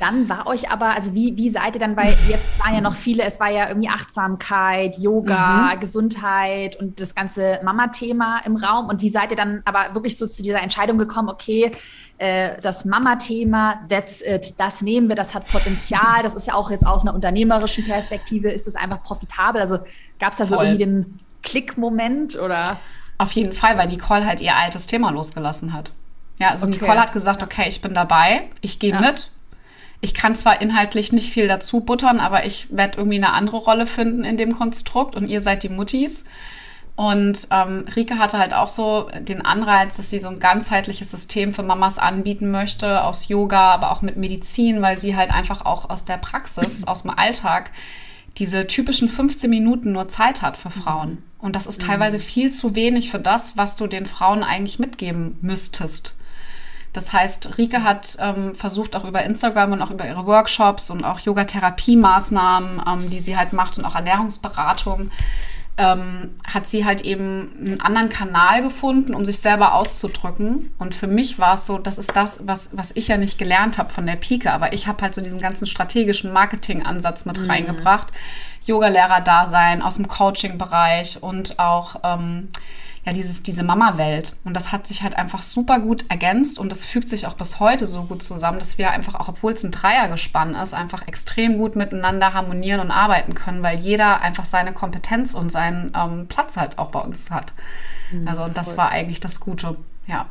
[0.00, 2.94] Dann war euch aber, also wie, wie seid ihr dann, weil jetzt waren ja noch
[2.94, 5.80] viele, es war ja irgendwie Achtsamkeit, Yoga, mhm.
[5.80, 8.88] Gesundheit und das ganze Mama-Thema im Raum.
[8.88, 11.72] Und wie seid ihr dann aber wirklich so zu dieser Entscheidung gekommen, okay,
[12.18, 16.70] äh, das Mama-Thema, that's it, das nehmen wir, das hat Potenzial, das ist ja auch
[16.70, 19.60] jetzt aus einer unternehmerischen Perspektive, ist das einfach profitabel?
[19.60, 19.78] Also
[20.18, 20.64] gab es da so Voll.
[20.66, 22.78] irgendwie den Klick-Moment oder?
[23.18, 25.92] Auf jeden Fall, weil Nicole halt ihr altes Thema losgelassen hat.
[26.38, 26.76] Ja, also okay.
[26.80, 29.00] Nicole hat gesagt, okay, ich bin dabei, ich gehe ja.
[29.00, 29.30] mit,
[30.04, 33.86] ich kann zwar inhaltlich nicht viel dazu buttern, aber ich werde irgendwie eine andere Rolle
[33.86, 36.26] finden in dem Konstrukt und ihr seid die Muttis.
[36.94, 41.54] Und ähm, Rike hatte halt auch so den Anreiz, dass sie so ein ganzheitliches System
[41.54, 45.88] für Mamas anbieten möchte, aus Yoga, aber auch mit Medizin, weil sie halt einfach auch
[45.88, 47.70] aus der Praxis, aus dem Alltag,
[48.36, 51.22] diese typischen 15 Minuten nur Zeit hat für Frauen.
[51.38, 55.38] Und das ist teilweise viel zu wenig für das, was du den Frauen eigentlich mitgeben
[55.40, 56.14] müsstest.
[56.94, 61.04] Das heißt, Rike hat ähm, versucht auch über Instagram und auch über ihre Workshops und
[61.04, 65.10] auch Yoga-Therapie-Maßnahmen, ähm, die sie halt macht und auch Ernährungsberatung,
[65.76, 70.72] ähm, hat sie halt eben einen anderen Kanal gefunden, um sich selber auszudrücken.
[70.78, 73.76] Und für mich war es so, das ist das, was, was ich ja nicht gelernt
[73.76, 77.50] habe von der Pike, aber ich habe halt so diesen ganzen strategischen Marketing-Ansatz mit mhm.
[77.50, 78.12] reingebracht.
[78.66, 82.50] Yoga-Lehrer-Dasein aus dem Coaching-Bereich und auch ähm,
[83.04, 84.34] ja, dieses, diese Mama-Welt.
[84.44, 87.60] Und das hat sich halt einfach super gut ergänzt und das fügt sich auch bis
[87.60, 91.58] heute so gut zusammen, dass wir einfach auch, obwohl es ein Dreiergespann ist, einfach extrem
[91.58, 96.56] gut miteinander harmonieren und arbeiten können, weil jeder einfach seine Kompetenz und seinen ähm, Platz
[96.56, 97.52] halt auch bei uns hat.
[98.10, 98.78] Mhm, also und das voll.
[98.78, 100.26] war eigentlich das Gute, ja.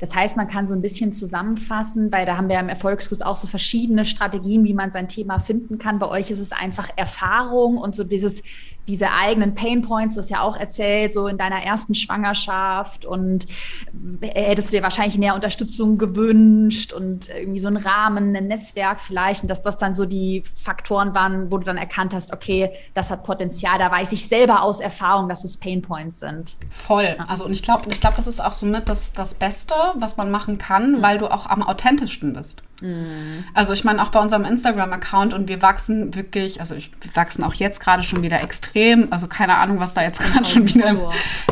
[0.00, 3.36] Das heißt, man kann so ein bisschen zusammenfassen, weil da haben wir im Erfolgskurs auch
[3.36, 5.98] so verschiedene Strategien, wie man sein Thema finden kann.
[5.98, 8.42] Bei euch ist es einfach Erfahrung und so dieses
[8.88, 13.46] diese eigenen Pain Points, das ja auch erzählt, so in deiner ersten Schwangerschaft und
[14.20, 19.42] hättest du dir wahrscheinlich mehr Unterstützung gewünscht und irgendwie so einen Rahmen, ein Netzwerk vielleicht
[19.42, 23.10] und dass das dann so die Faktoren waren, wo du dann erkannt hast, okay, das
[23.10, 26.56] hat Potenzial, da weiß ich selber aus Erfahrung, dass es Pain Points sind.
[26.70, 27.16] Voll.
[27.28, 30.16] Also und ich glaube, ich glaube, das ist auch so mit das, das Beste, was
[30.16, 31.02] man machen kann, mhm.
[31.02, 32.62] weil du auch am authentischsten bist.
[32.80, 33.44] Mhm.
[33.54, 37.44] Also ich meine auch bei unserem Instagram-Account und wir wachsen wirklich, also ich, wir wachsen
[37.44, 39.08] auch jetzt gerade schon wieder extrem.
[39.10, 41.00] Also keine Ahnung, was da jetzt gerade schon wieder im,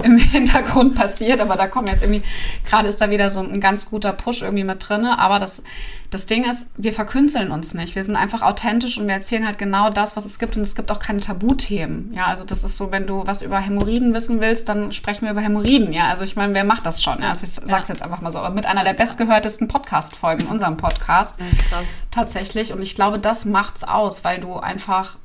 [0.03, 2.23] im, Hintergrund passiert, aber da kommen jetzt irgendwie,
[2.69, 5.05] gerade ist da wieder so ein ganz guter Push irgendwie mit drin.
[5.05, 5.63] Aber das,
[6.11, 7.95] das Ding ist, wir verkünsteln uns nicht.
[7.95, 10.57] Wir sind einfach authentisch und wir erzählen halt genau das, was es gibt.
[10.57, 12.13] Und es gibt auch keine Tabuthemen.
[12.15, 15.33] Ja, also das ist so, wenn du was über Hämorrhoiden wissen willst, dann sprechen wir
[15.33, 15.93] über Hämorrhoiden.
[15.93, 17.21] Ja, also ich meine, wer macht das schon?
[17.21, 17.95] Ja, also ich sag's ja.
[17.95, 18.39] jetzt einfach mal so.
[18.39, 21.39] Aber mit einer der bestgehörtesten Podcast-Folgen in unserem Podcast.
[21.39, 22.07] Ja, krass.
[22.11, 22.73] Tatsächlich.
[22.73, 25.19] Und ich glaube, das macht's aus, weil du einfach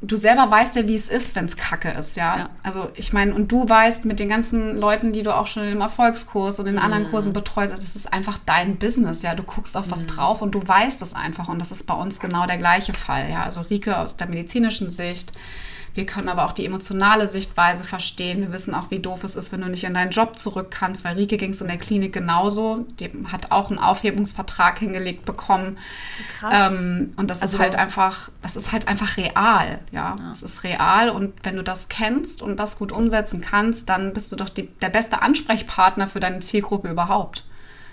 [0.00, 2.36] du selber weißt ja, wie es ist, wenn es kacke ist, ja?
[2.36, 2.50] ja.
[2.62, 5.80] Also ich meine, und du weißt mit den ganzen Leuten, die du auch schon im
[5.80, 7.10] Erfolgskurs und in anderen mhm.
[7.10, 9.34] Kursen betreut hast, das ist einfach dein Business, ja.
[9.34, 10.08] Du guckst auf was mhm.
[10.08, 11.48] drauf und du weißt es einfach.
[11.48, 13.42] Und das ist bei uns genau der gleiche Fall, ja.
[13.42, 15.32] Also Rike aus der medizinischen Sicht,
[15.98, 18.40] wir können aber auch die emotionale Sichtweise verstehen.
[18.40, 21.04] Wir wissen auch, wie doof es ist, wenn du nicht in deinen Job zurück kannst,
[21.04, 22.86] weil Rike ging es in der Klinik genauso.
[23.00, 25.76] Die hat auch einen Aufhebungsvertrag hingelegt bekommen.
[26.38, 26.80] Krass.
[26.80, 29.80] Ähm, und das also, ist halt einfach, das ist halt einfach real.
[29.90, 31.10] Ja, es ist real.
[31.10, 34.68] Und wenn du das kennst und das gut umsetzen kannst, dann bist du doch die,
[34.80, 37.42] der beste Ansprechpartner für deine Zielgruppe überhaupt.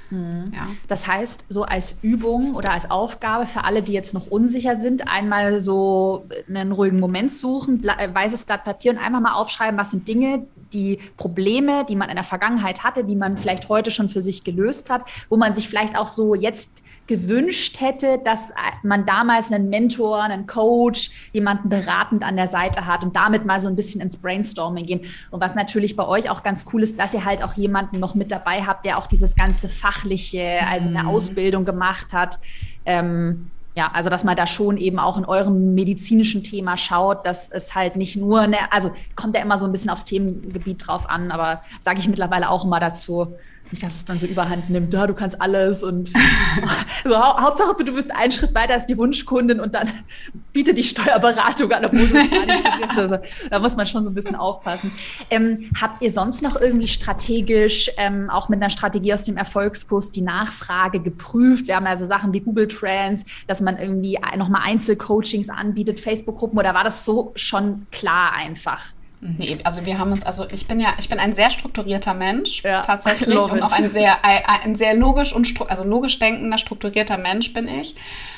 [0.09, 0.45] Mhm.
[0.53, 0.67] Ja.
[0.87, 5.07] Das heißt, so als Übung oder als Aufgabe für alle, die jetzt noch unsicher sind,
[5.07, 10.07] einmal so einen ruhigen Moment suchen, weißes Blatt Papier und einmal mal aufschreiben, was sind
[10.07, 14.21] Dinge, die Probleme, die man in der Vergangenheit hatte, die man vielleicht heute schon für
[14.21, 18.51] sich gelöst hat, wo man sich vielleicht auch so jetzt gewünscht hätte, dass
[18.83, 23.59] man damals einen Mentor, einen Coach, jemanden beratend an der Seite hat und damit mal
[23.59, 25.01] so ein bisschen ins Brainstorming gehen.
[25.31, 28.15] Und was natürlich bei euch auch ganz cool ist, dass ihr halt auch jemanden noch
[28.15, 31.09] mit dabei habt, der auch dieses ganze fachliche, also eine mhm.
[31.09, 32.39] Ausbildung gemacht hat.
[32.85, 37.49] Ähm, ja, also dass man da schon eben auch in eurem medizinischen Thema schaut, dass
[37.49, 41.09] es halt nicht nur, eine, also kommt ja immer so ein bisschen aufs Themengebiet drauf
[41.09, 43.35] an, aber sage ich mittlerweile auch immer dazu,
[43.75, 46.09] nicht, dass es dann so überhand nimmt, ja, du kannst alles und
[47.05, 49.89] so, hau Hauptsache du bist einen Schritt weiter als die Wunschkundin und dann
[50.53, 53.17] bietet die Steuerberatung an, obwohl du es also,
[53.49, 54.91] Da muss man schon so ein bisschen aufpassen.
[55.29, 60.11] Ähm, habt ihr sonst noch irgendwie strategisch, ähm, auch mit einer Strategie aus dem Erfolgskurs,
[60.11, 61.67] die Nachfrage geprüft?
[61.67, 66.73] Wir haben also Sachen wie Google Trends, dass man irgendwie nochmal Einzelcoachings anbietet, Facebook-Gruppen oder
[66.73, 68.93] war das so schon klar einfach?
[69.37, 72.63] Nee, also wir haben uns, also ich bin ja, ich bin ein sehr strukturierter Mensch
[72.63, 77.53] ja, tatsächlich und auch ein sehr, ein sehr logisch und also logisch denkender, strukturierter Mensch
[77.53, 77.95] bin ich.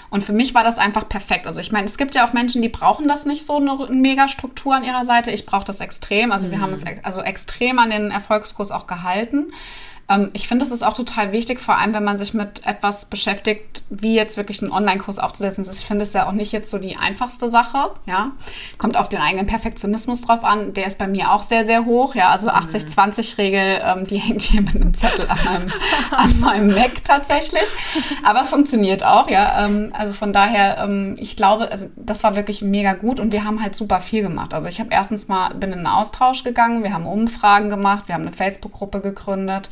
[0.09, 1.47] Und für mich war das einfach perfekt.
[1.47, 4.29] Also ich meine, es gibt ja auch Menschen, die brauchen das nicht so eine mega
[4.29, 5.31] Struktur an ihrer Seite.
[5.31, 6.31] Ich brauche das extrem.
[6.31, 6.99] Also wir haben uns mhm.
[7.03, 9.51] also extrem an den Erfolgskurs auch gehalten.
[10.09, 13.05] Ähm, ich finde, es ist auch total wichtig, vor allem wenn man sich mit etwas
[13.05, 15.65] beschäftigt, wie jetzt wirklich einen Online-Kurs aufzusetzen.
[15.71, 17.91] Ich finde es ja auch nicht jetzt so die einfachste Sache.
[18.05, 18.29] Ja,
[18.77, 20.73] kommt auf den eigenen Perfektionismus drauf an.
[20.73, 22.15] Der ist bei mir auch sehr, sehr hoch.
[22.15, 24.01] Ja, also 80-20-Regel, mhm.
[24.01, 25.71] ähm, die hängt hier mit einem Zettel an meinem,
[26.11, 27.69] an meinem Mac tatsächlich.
[28.23, 29.29] Aber es funktioniert auch.
[29.29, 33.31] Ja, ähm, also von daher, ähm, ich glaube, also das war wirklich mega gut und
[33.31, 34.53] wir haben halt super viel gemacht.
[34.53, 36.83] Also ich habe erstens mal bin in einen Austausch gegangen.
[36.83, 38.07] Wir haben Umfragen gemacht.
[38.07, 39.69] Wir haben eine Facebook-Gruppe gegründet.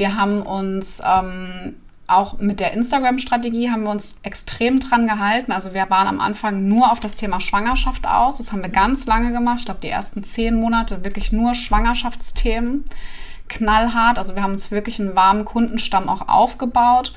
[0.00, 5.52] Wir haben uns ähm, auch mit der Instagram-Strategie haben wir uns extrem dran gehalten.
[5.52, 8.38] Also wir waren am Anfang nur auf das Thema Schwangerschaft aus.
[8.38, 9.58] Das haben wir ganz lange gemacht.
[9.58, 12.86] Ich glaube, die ersten zehn Monate wirklich nur Schwangerschaftsthemen.
[13.48, 14.16] Knallhart.
[14.16, 17.12] Also wir haben uns wirklich einen warmen Kundenstamm auch aufgebaut.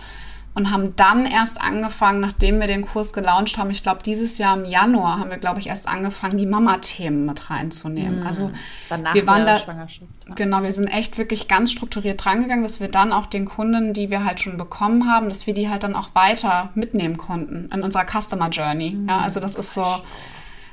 [0.55, 4.55] Und haben dann erst angefangen, nachdem wir den Kurs gelauncht haben, ich glaube, dieses Jahr
[4.55, 8.19] im Januar haben wir, glaube ich, erst angefangen, die Mama-Themen mit reinzunehmen.
[8.19, 8.27] Mhm.
[8.27, 8.51] Also
[8.89, 10.11] Danach wir waren da, Schwangerschaft.
[10.35, 14.11] Genau, wir sind echt wirklich ganz strukturiert drangegangen, dass wir dann auch den Kunden, die
[14.11, 17.81] wir halt schon bekommen haben, dass wir die halt dann auch weiter mitnehmen konnten in
[17.81, 18.91] unserer Customer Journey.
[18.91, 19.09] Mhm.
[19.09, 19.85] Ja, also das ist so,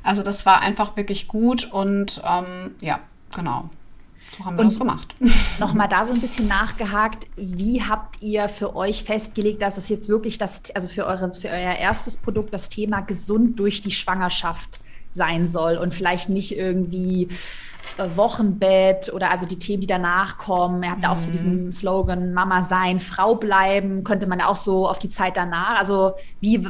[0.03, 3.01] also das war einfach wirklich gut und ähm, ja,
[3.35, 3.71] genau.
[4.45, 5.15] Haben wir und das gemacht.
[5.59, 7.27] Nochmal da so ein bisschen nachgehakt.
[7.37, 11.49] Wie habt ihr für euch festgelegt, dass es jetzt wirklich das, also für, eure, für
[11.49, 14.81] euer erstes Produkt das Thema gesund durch die Schwangerschaft
[15.13, 17.29] sein soll und vielleicht nicht irgendwie
[17.99, 20.83] äh, Wochenbett oder also die Themen, die danach kommen.
[20.83, 21.05] Er hat mhm.
[21.05, 21.73] auch so diesen mhm.
[21.73, 25.79] Slogan Mama sein, Frau bleiben, könnte man auch so auf die Zeit danach.
[25.79, 26.61] Also wie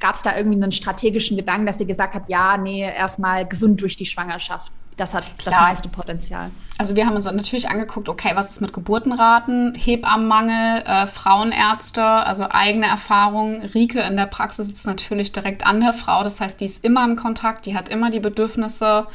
[0.00, 3.80] gab es da irgendwie einen strategischen Gedanken, dass ihr gesagt habt, ja, nee, erstmal gesund
[3.80, 4.72] durch die Schwangerschaft?
[4.96, 5.54] Das hat Klar.
[5.54, 6.50] das meiste Potenzial.
[6.78, 12.46] Also wir haben uns natürlich angeguckt, okay, was ist mit Geburtenraten, Hebammenmangel, äh, Frauenärzte, also
[12.50, 13.62] eigene Erfahrungen.
[13.62, 17.04] Rike in der Praxis sitzt natürlich direkt an der Frau, das heißt, die ist immer
[17.04, 19.06] im Kontakt, die hat immer die Bedürfnisse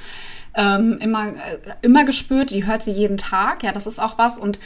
[0.56, 1.34] ähm, immer, äh,
[1.82, 4.60] immer gespürt, die hört sie jeden Tag, ja, das ist auch was und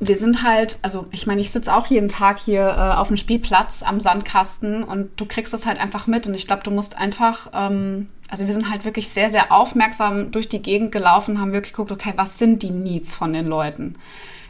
[0.00, 3.16] wir sind halt, also ich meine, ich sitze auch jeden Tag hier äh, auf dem
[3.16, 6.98] Spielplatz am Sandkasten und du kriegst das halt einfach mit und ich glaube, du musst
[6.98, 11.52] einfach ähm, also wir sind halt wirklich sehr, sehr aufmerksam durch die Gegend gelaufen, haben
[11.52, 13.96] wirklich geguckt, okay, was sind die Needs von den Leuten?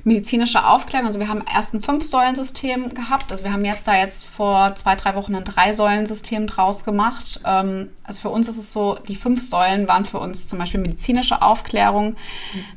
[0.05, 4.25] Medizinische Aufklärung, also wir haben erst ein Fünf-Säulen-System gehabt, also wir haben jetzt da jetzt
[4.25, 7.41] vor zwei, drei Wochen ein Drei-Säulen-System draus gemacht.
[7.45, 10.81] Ähm, also für uns ist es so, die fünf Säulen waren für uns zum Beispiel
[10.81, 12.15] medizinische Aufklärung,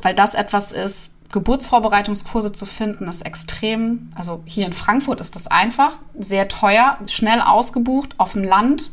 [0.02, 5.46] weil das etwas ist, Geburtsvorbereitungskurse zu finden, ist extrem, also hier in Frankfurt ist das
[5.46, 8.90] einfach, sehr teuer, schnell ausgebucht, auf dem Land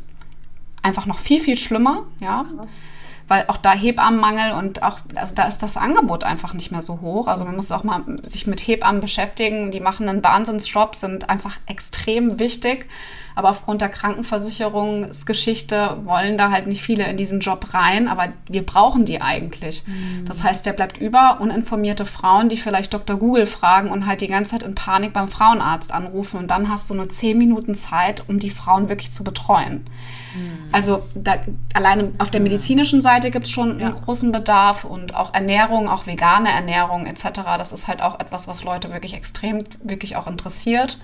[0.83, 2.03] einfach noch viel, viel schlimmer.
[2.19, 2.43] Ja.
[2.43, 2.83] Krass.
[3.27, 6.99] Weil auch da Hebammenmangel und auch, also da ist das Angebot einfach nicht mehr so
[7.01, 7.27] hoch.
[7.27, 9.71] Also man muss auch mal sich mit Hebammen beschäftigen.
[9.71, 12.89] Die machen einen Wahnsinnsjob, sind einfach extrem wichtig.
[13.35, 18.07] Aber aufgrund der Krankenversicherungsgeschichte wollen da halt nicht viele in diesen Job rein.
[18.07, 19.83] Aber wir brauchen die eigentlich.
[19.85, 20.25] Mhm.
[20.25, 21.37] Das heißt, wer bleibt über?
[21.39, 23.17] Uninformierte Frauen, die vielleicht Dr.
[23.17, 26.37] Google fragen und halt die ganze Zeit in Panik beim Frauenarzt anrufen.
[26.37, 29.85] Und dann hast du nur zehn Minuten Zeit, um die Frauen wirklich zu betreuen.
[30.71, 31.35] Also da,
[31.73, 33.87] alleine auf der medizinischen Seite gibt es schon ja.
[33.87, 37.41] einen großen Bedarf und auch Ernährung, auch vegane Ernährung etc.
[37.57, 40.97] Das ist halt auch etwas, was Leute wirklich extrem, wirklich auch interessiert.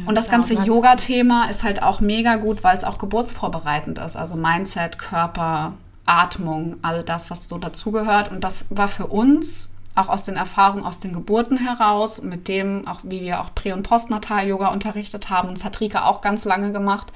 [0.00, 4.16] Ja, und das ganze Yoga-Thema ist halt auch mega gut, weil es auch geburtsvorbereitend ist.
[4.16, 5.74] Also Mindset, Körper,
[6.06, 8.30] Atmung, all das, was so dazugehört.
[8.30, 12.86] Und das war für uns auch aus den Erfahrungen aus den Geburten heraus, mit dem,
[12.88, 16.44] auch wie wir auch Prä- und Postnatal-Yoga unterrichtet haben, und das hat Rika auch ganz
[16.44, 17.12] lange gemacht,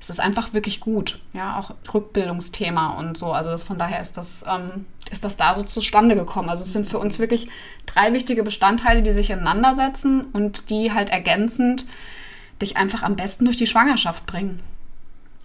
[0.00, 1.20] es ist einfach wirklich gut.
[1.32, 3.32] Ja, auch Rückbildungsthema und so.
[3.32, 6.48] Also das, von daher ist das, ähm, ist das da so zustande gekommen.
[6.48, 7.48] Also es sind für uns wirklich
[7.86, 11.86] drei wichtige Bestandteile, die sich ineinander setzen und die halt ergänzend
[12.60, 14.60] dich einfach am besten durch die Schwangerschaft bringen.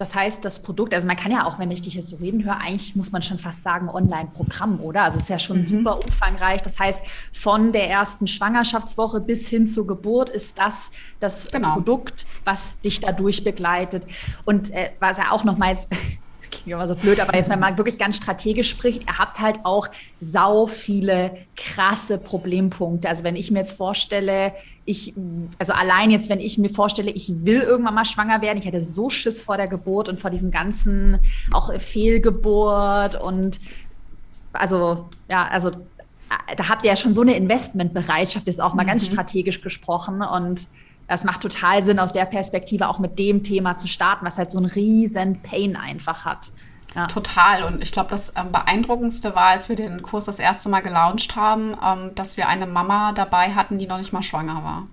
[0.02, 2.44] Das heißt, das Produkt, also man kann ja auch, wenn ich dich jetzt so reden
[2.44, 5.04] höre, eigentlich muss man schon fast sagen, Online-Programm, oder?
[5.04, 5.64] Also es ist ja schon mhm.
[5.64, 6.60] super umfangreich.
[6.60, 11.74] Das heißt, von der ersten Schwangerschaftswoche bis hin zur Geburt ist das das genau.
[11.74, 14.04] Produkt, was dich dadurch begleitet.
[14.44, 15.86] Und äh, was er auch nochmals
[16.52, 19.60] klingt immer so blöd, aber jetzt, wenn man wirklich ganz strategisch spricht, ihr habt halt
[19.64, 19.88] auch
[20.20, 23.08] sau viele krasse Problempunkte.
[23.08, 24.52] Also wenn ich mir jetzt vorstelle,
[24.84, 25.14] ich,
[25.58, 28.80] also allein jetzt, wenn ich mir vorstelle, ich will irgendwann mal schwanger werden, ich hätte
[28.80, 31.18] so Schiss vor der Geburt und vor diesem ganzen
[31.50, 33.58] auch Fehlgeburt und
[34.52, 35.70] also, ja, also
[36.56, 38.88] da habt ihr ja schon so eine Investmentbereitschaft, ist auch mal mhm.
[38.88, 40.68] ganz strategisch gesprochen und
[41.08, 44.50] das macht total Sinn, aus der Perspektive auch mit dem Thema zu starten, was halt
[44.50, 46.52] so einen riesen Pain einfach hat.
[46.94, 47.06] Ja.
[47.06, 47.64] Total.
[47.64, 51.36] Und ich glaube, das ähm, Beeindruckendste war, als wir den Kurs das erste Mal gelauncht
[51.36, 54.86] haben, ähm, dass wir eine Mama dabei hatten, die noch nicht mal schwanger war.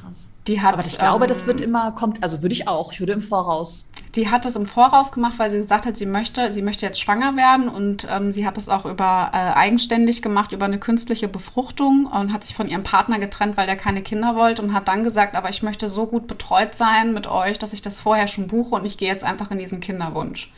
[0.00, 0.30] Krass.
[0.46, 3.00] Die hat, Aber ich glaube, ähm, das wird immer, kommt, also würde ich auch, ich
[3.00, 3.88] würde im Voraus.
[4.14, 7.00] Die hat das im Voraus gemacht, weil sie gesagt hat, sie möchte, sie möchte jetzt
[7.00, 11.28] schwanger werden und ähm, sie hat das auch über äh, eigenständig gemacht, über eine künstliche
[11.28, 14.88] Befruchtung und hat sich von ihrem Partner getrennt, weil der keine Kinder wollte und hat
[14.88, 18.28] dann gesagt, aber ich möchte so gut betreut sein mit euch, dass ich das vorher
[18.28, 20.52] schon buche und ich gehe jetzt einfach in diesen Kinderwunsch.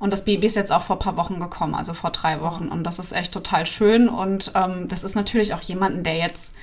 [0.00, 2.68] Und das Baby ist jetzt auch vor ein paar Wochen gekommen, also vor drei Wochen.
[2.68, 4.08] Und das ist echt total schön.
[4.08, 6.56] Und ähm, das ist natürlich auch jemanden, der jetzt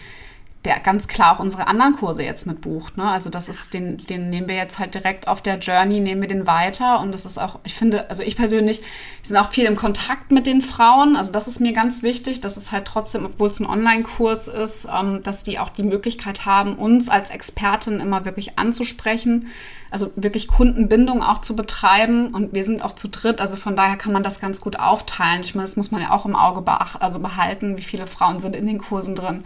[0.65, 2.95] der ganz klar auch unsere anderen Kurse jetzt mit bucht.
[2.95, 3.03] Ne?
[3.03, 6.27] Also das ist, den, den nehmen wir jetzt halt direkt auf der Journey, nehmen wir
[6.27, 6.99] den weiter.
[6.99, 8.81] Und das ist auch, ich finde, also ich persönlich,
[9.23, 11.15] sind auch viel im Kontakt mit den Frauen.
[11.15, 14.87] Also das ist mir ganz wichtig, dass es halt trotzdem, obwohl es ein Online-Kurs ist,
[14.93, 19.47] ähm, dass die auch die Möglichkeit haben, uns als Expertin immer wirklich anzusprechen.
[19.89, 22.35] Also wirklich Kundenbindung auch zu betreiben.
[22.35, 23.41] Und wir sind auch zu dritt.
[23.41, 25.41] Also von daher kann man das ganz gut aufteilen.
[25.41, 28.39] Ich meine, das muss man ja auch im Auge beachten, also behalten, wie viele Frauen
[28.39, 29.43] sind in den Kursen drin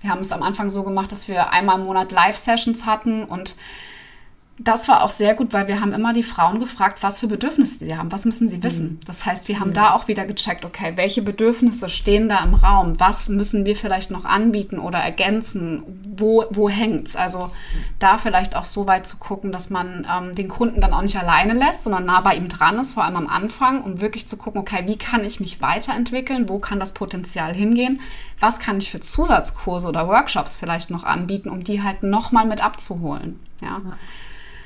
[0.00, 3.56] Wir haben es am Anfang so gemacht, dass wir einmal im Monat Live-Sessions hatten und
[4.60, 7.78] das war auch sehr gut, weil wir haben immer die Frauen gefragt, was für Bedürfnisse
[7.78, 8.92] sie haben, was müssen sie wissen.
[8.92, 9.00] Mhm.
[9.06, 9.74] Das heißt, wir haben mhm.
[9.74, 14.10] da auch wieder gecheckt, okay, welche Bedürfnisse stehen da im Raum, was müssen wir vielleicht
[14.10, 15.82] noch anbieten oder ergänzen,
[16.16, 17.14] wo, wo es?
[17.14, 17.50] Also
[17.98, 21.18] da vielleicht auch so weit zu gucken, dass man ähm, den Kunden dann auch nicht
[21.18, 24.36] alleine lässt, sondern nah bei ihm dran ist, vor allem am Anfang, um wirklich zu
[24.36, 28.00] gucken, okay, wie kann ich mich weiterentwickeln, wo kann das Potenzial hingehen,
[28.40, 32.64] was kann ich für Zusatzkurse oder Workshops vielleicht noch anbieten, um die halt nochmal mit
[32.64, 33.38] abzuholen.
[33.62, 33.80] ja.
[33.84, 33.96] ja.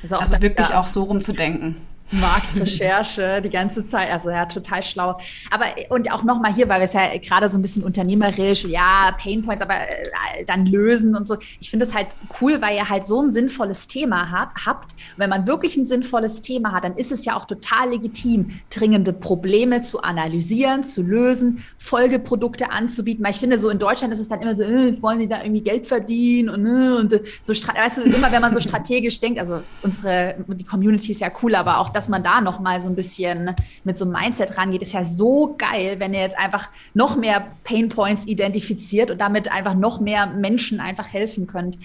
[0.03, 1.77] Also, also wirklich auch so rumzudenken.
[2.13, 4.11] Marktrecherche die ganze Zeit.
[4.11, 5.17] Also ja, total schlau.
[5.51, 9.15] Aber und auch nochmal hier, weil wir es ja gerade so ein bisschen unternehmerisch, ja,
[9.17, 11.37] Painpoints, aber äh, dann lösen und so.
[11.59, 12.07] Ich finde es halt
[12.41, 14.93] cool, weil ihr halt so ein sinnvolles Thema hat, habt.
[14.93, 18.59] Und wenn man wirklich ein sinnvolles Thema hat, dann ist es ja auch total legitim,
[18.69, 23.23] dringende Probleme zu analysieren, zu lösen, Folgeprodukte anzubieten.
[23.23, 25.41] Weil ich finde, so in Deutschland ist es dann immer so, äh, wollen die da
[25.41, 29.39] irgendwie Geld verdienen und, äh, und so, weißt du, immer wenn man so strategisch denkt,
[29.39, 32.81] also unsere, die Community ist ja cool, aber auch das dass man da noch mal
[32.81, 36.37] so ein bisschen mit so einem Mindset rangeht, ist ja so geil, wenn ihr jetzt
[36.37, 41.77] einfach noch mehr Pain Points identifiziert und damit einfach noch mehr Menschen einfach helfen könnt.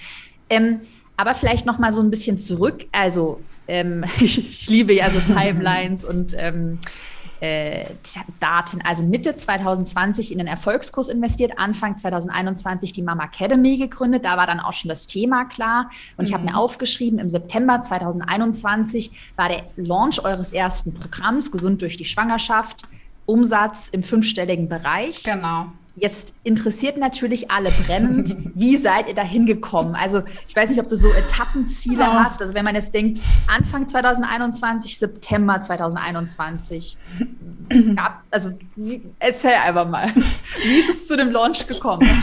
[0.50, 0.80] Ähm,
[1.16, 2.86] aber vielleicht noch mal so ein bisschen zurück.
[2.90, 7.07] Also ähm, ich, liebe ja so Timelines und ähm, äh,
[7.40, 8.80] Daten.
[8.84, 14.24] Also Mitte 2020 in den Erfolgskurs investiert, Anfang 2021 die Mama Academy gegründet.
[14.24, 15.90] Da war dann auch schon das Thema klar.
[16.16, 16.58] Und ich habe mir mhm.
[16.58, 22.82] aufgeschrieben, im September 2021 war der Launch eures ersten Programms, Gesund durch die Schwangerschaft.
[23.26, 25.22] Umsatz im fünfstelligen Bereich.
[25.22, 25.66] Genau.
[26.00, 29.94] Jetzt interessiert natürlich alle brennend, wie seid ihr da hingekommen?
[29.94, 32.12] Also ich weiß nicht, ob du so Etappenziele oh.
[32.12, 32.40] hast.
[32.40, 36.96] Also wenn man jetzt denkt, Anfang 2021, September 2021.
[37.70, 38.50] Ja, also
[39.18, 40.12] erzähl einfach mal,
[40.62, 42.08] wie ist es zu dem Launch gekommen?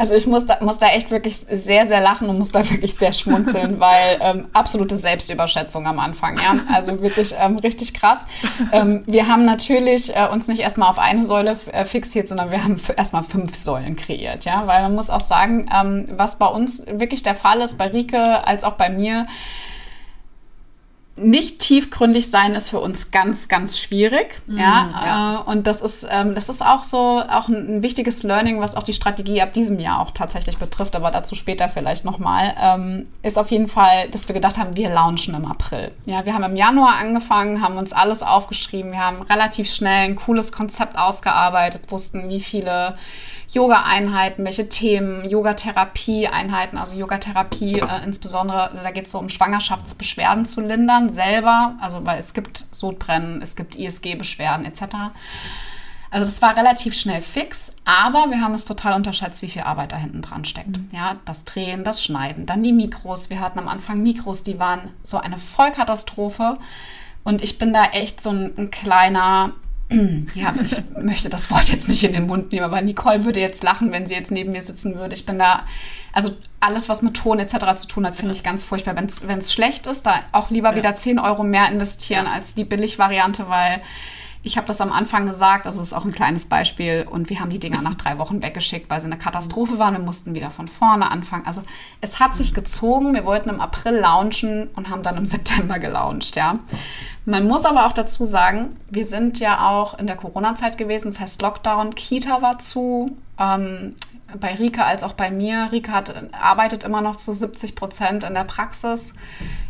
[0.00, 2.94] Also ich muss da, muss da echt wirklich sehr, sehr lachen und muss da wirklich
[2.94, 6.38] sehr schmunzeln, weil ähm, absolute Selbstüberschätzung am Anfang.
[6.38, 6.60] Ja?
[6.72, 8.20] Also wirklich ähm, richtig krass.
[8.70, 12.62] Ähm, wir haben natürlich äh, uns nicht erstmal auf eine Säule äh, fixiert, sondern wir
[12.62, 16.46] haben haben erstmal fünf Säulen kreiert, ja, weil man muss auch sagen, ähm, was bei
[16.46, 19.26] uns wirklich der Fall ist, bei Rike als auch bei mir,
[21.18, 24.40] nicht tiefgründig sein ist für uns ganz, ganz schwierig.
[24.46, 25.34] Mm, ja, ja.
[25.34, 28.74] Äh, und das ist, ähm, das ist auch so auch ein, ein, wichtiges Learning, was
[28.74, 33.08] auch die Strategie ab diesem Jahr auch tatsächlich betrifft, aber dazu später vielleicht nochmal, ähm,
[33.22, 35.92] ist auf jeden Fall, dass wir gedacht haben, wir launchen im April.
[36.06, 40.16] Ja, wir haben im Januar angefangen, haben uns alles aufgeschrieben, wir haben relativ schnell ein
[40.16, 42.94] cooles Konzept ausgearbeitet, wussten, wie viele
[43.48, 50.60] Yoga-Einheiten, welche Themen, Yogatherapie-Einheiten, also Yogatherapie äh, insbesondere, da geht es so um Schwangerschaftsbeschwerden zu
[50.60, 54.82] lindern selber, also weil es gibt Sodbrennen, es gibt ISG-Beschwerden etc.
[56.10, 59.92] Also das war relativ schnell fix, aber wir haben es total unterschätzt, wie viel Arbeit
[59.92, 60.76] da hinten dran steckt.
[60.76, 60.88] Mhm.
[60.92, 63.30] Ja, das Drehen, das Schneiden, dann die Mikros.
[63.30, 66.58] Wir hatten am Anfang Mikros, die waren so eine Vollkatastrophe.
[67.24, 69.52] Und ich bin da echt so ein, ein kleiner
[70.34, 73.62] ja, ich möchte das Wort jetzt nicht in den Mund nehmen, aber Nicole würde jetzt
[73.62, 75.14] lachen, wenn sie jetzt neben mir sitzen würde.
[75.14, 75.64] Ich bin da,
[76.12, 77.76] also alles, was mit Ton etc.
[77.76, 78.96] zu tun hat, finde ich ganz furchtbar.
[78.96, 80.76] Wenn es schlecht ist, da auch lieber ja.
[80.76, 82.32] wieder 10 Euro mehr investieren ja.
[82.32, 83.80] als die Billigvariante, weil
[84.48, 87.38] ich habe das am Anfang gesagt, also es ist auch ein kleines Beispiel und wir
[87.38, 89.92] haben die Dinger nach drei Wochen weggeschickt, weil sie eine Katastrophe waren.
[89.92, 91.44] Wir mussten wieder von vorne anfangen.
[91.44, 91.62] Also
[92.00, 93.12] es hat sich gezogen.
[93.12, 96.60] Wir wollten im April launchen und haben dann im September gelauncht, ja.
[97.26, 101.20] Man muss aber auch dazu sagen, wir sind ja auch in der Corona-Zeit gewesen, das
[101.20, 103.96] heißt Lockdown, Kita war zu, ähm,
[104.40, 105.68] bei Rika als auch bei mir.
[105.72, 109.12] Rika hat, arbeitet immer noch zu 70 Prozent in der Praxis.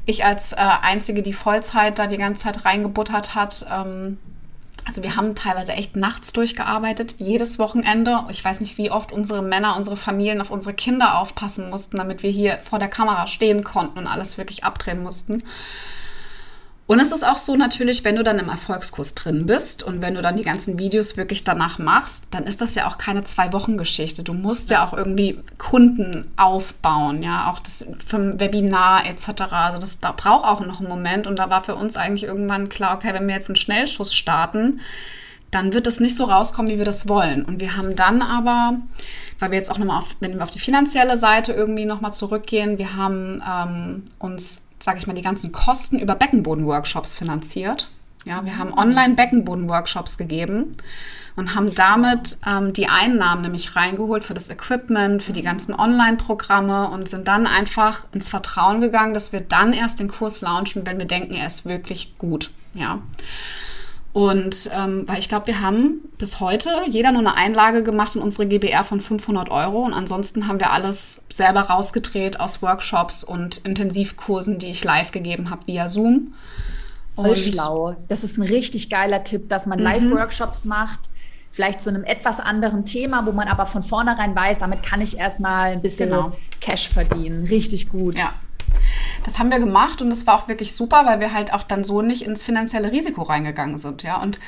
[0.06, 4.18] Ich als äh, Einzige, die Vollzeit da die ganze Zeit reingebuttert hat, ähm,
[4.88, 8.24] also wir haben teilweise echt nachts durchgearbeitet, jedes Wochenende.
[8.30, 12.22] Ich weiß nicht, wie oft unsere Männer, unsere Familien auf unsere Kinder aufpassen mussten, damit
[12.22, 15.44] wir hier vor der Kamera stehen konnten und alles wirklich abdrehen mussten.
[16.88, 20.14] Und es ist auch so natürlich, wenn du dann im Erfolgskurs drin bist und wenn
[20.14, 24.22] du dann die ganzen Videos wirklich danach machst, dann ist das ja auch keine Zwei-Wochen-Geschichte.
[24.24, 29.52] Du musst ja auch irgendwie Kunden aufbauen, ja, auch das vom Webinar etc.
[29.52, 32.70] Also das da braucht auch noch einen Moment und da war für uns eigentlich irgendwann
[32.70, 34.80] klar, okay, wenn wir jetzt einen Schnellschuss starten,
[35.50, 37.44] dann wird es nicht so rauskommen, wie wir das wollen.
[37.44, 38.78] Und wir haben dann aber,
[39.40, 42.78] weil wir jetzt auch nochmal auf, wenn wir auf die finanzielle Seite irgendwie nochmal zurückgehen,
[42.78, 47.88] wir haben ähm, uns sage ich mal, die ganzen Kosten über Beckenboden-Workshops finanziert.
[48.24, 50.76] Ja, wir haben online Beckenboden-Workshops gegeben
[51.36, 56.88] und haben damit ähm, die Einnahmen nämlich reingeholt für das Equipment, für die ganzen Online-Programme
[56.88, 60.98] und sind dann einfach ins Vertrauen gegangen, dass wir dann erst den Kurs launchen, wenn
[60.98, 62.50] wir denken, er ist wirklich gut.
[62.74, 63.00] Ja.
[64.12, 68.22] Und ähm, weil ich glaube, wir haben bis heute jeder nur eine Einlage gemacht in
[68.22, 73.58] unsere GBR von 500 Euro und ansonsten haben wir alles selber rausgedreht aus Workshops und
[73.58, 76.34] Intensivkursen, die ich live gegeben habe via Zoom.
[77.14, 77.96] Voll schlau.
[78.08, 79.84] Das ist ein richtig geiler Tipp, dass man mhm.
[79.84, 81.00] Live-Workshops macht.
[81.50, 85.18] Vielleicht zu einem etwas anderen Thema, wo man aber von vornherein weiß, damit kann ich
[85.18, 86.30] erstmal ein bisschen genau.
[86.60, 87.44] Cash verdienen.
[87.46, 88.16] Richtig gut.
[88.16, 88.32] Ja,
[89.24, 91.84] das haben wir gemacht und das war auch wirklich super, weil wir halt auch dann
[91.84, 94.20] so nicht ins finanzielle Risiko reingegangen sind, ja.
[94.20, 94.40] Und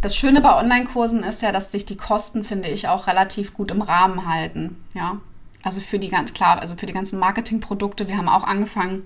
[0.00, 3.70] das Schöne bei Online-Kursen ist ja, dass sich die Kosten, finde ich, auch relativ gut
[3.70, 5.18] im Rahmen halten, ja.
[5.62, 8.08] Also für die ganz klar, also für die ganzen Marketingprodukte.
[8.08, 9.02] Wir haben auch angefangen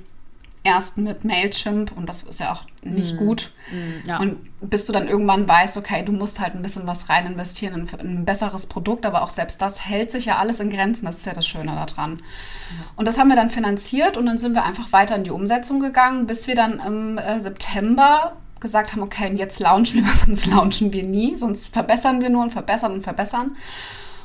[0.65, 3.19] erst mit Mailchimp und das ist ja auch nicht mm.
[3.19, 3.51] gut.
[3.71, 4.19] Mm, ja.
[4.19, 7.87] Und bis du dann irgendwann weißt, okay, du musst halt ein bisschen was rein investieren
[8.01, 11.05] in, ein besseres Produkt, aber auch selbst das hält sich ja alles in Grenzen.
[11.05, 12.17] Das ist ja das Schöne daran.
[12.17, 12.87] Ja.
[12.97, 15.81] Und das haben wir dann finanziert und dann sind wir einfach weiter in die Umsetzung
[15.81, 20.95] gegangen, bis wir dann im äh, September gesagt haben, okay, jetzt launchen wir, sonst launchen
[20.95, 23.57] wir nie, sonst verbessern wir nur und verbessern und verbessern.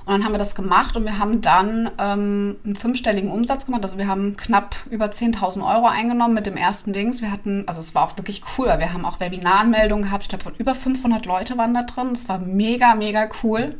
[0.09, 3.83] Und dann haben wir das gemacht und wir haben dann ähm, einen fünfstelligen Umsatz gemacht.
[3.83, 7.21] Also wir haben knapp über 10.000 Euro eingenommen mit dem ersten Dings.
[7.21, 8.73] Wir hatten, also es war auch wirklich cool.
[8.79, 10.23] Wir haben auch Webinaranmeldungen gehabt.
[10.23, 12.07] Ich glaube, von über 500 Leute waren da drin.
[12.13, 13.75] Es war mega, mega cool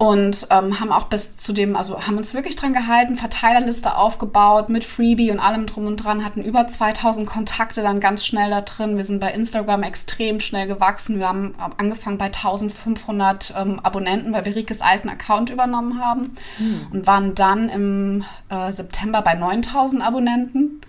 [0.00, 4.70] und ähm, haben auch bis zu dem, also haben uns wirklich dran gehalten, Verteilerliste aufgebaut
[4.70, 8.62] mit Freebie und allem drum und dran, hatten über 2000 Kontakte dann ganz schnell da
[8.62, 8.96] drin.
[8.96, 11.18] Wir sind bei Instagram extrem schnell gewachsen.
[11.18, 16.86] Wir haben angefangen bei 1500 ähm, Abonnenten, weil wir Rikes alten Account übernommen haben mhm.
[16.90, 20.80] und waren dann im äh, September bei 9000 Abonnenten.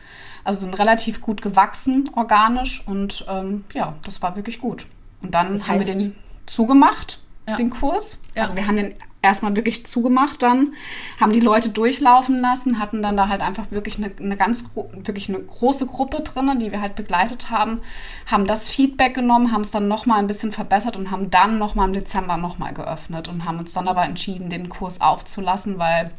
[0.46, 4.88] Also sind relativ gut gewachsen, organisch und ähm, ja, das war wirklich gut.
[5.22, 7.56] Und dann das heißt, haben wir den zugemacht ja.
[7.56, 8.22] den Kurs.
[8.36, 8.44] Ja.
[8.44, 10.74] Also wir haben den erstmal wirklich zugemacht dann,
[11.20, 15.30] haben die Leute durchlaufen lassen, hatten dann da halt einfach wirklich eine, eine ganz, wirklich
[15.30, 17.82] eine große Gruppe drin, die wir halt begleitet haben,
[18.26, 21.88] haben das Feedback genommen, haben es dann nochmal ein bisschen verbessert und haben dann nochmal
[21.88, 26.12] im Dezember nochmal geöffnet und haben uns dann aber entschieden, den Kurs aufzulassen, weil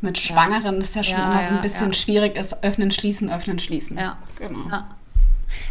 [0.00, 0.82] mit Schwangeren ja.
[0.82, 3.96] ist ja schon ja, immer so ein bisschen schwierig ist, öffnen, schließen, öffnen, schließen.
[3.96, 4.18] Ja.
[4.38, 4.84] Genau.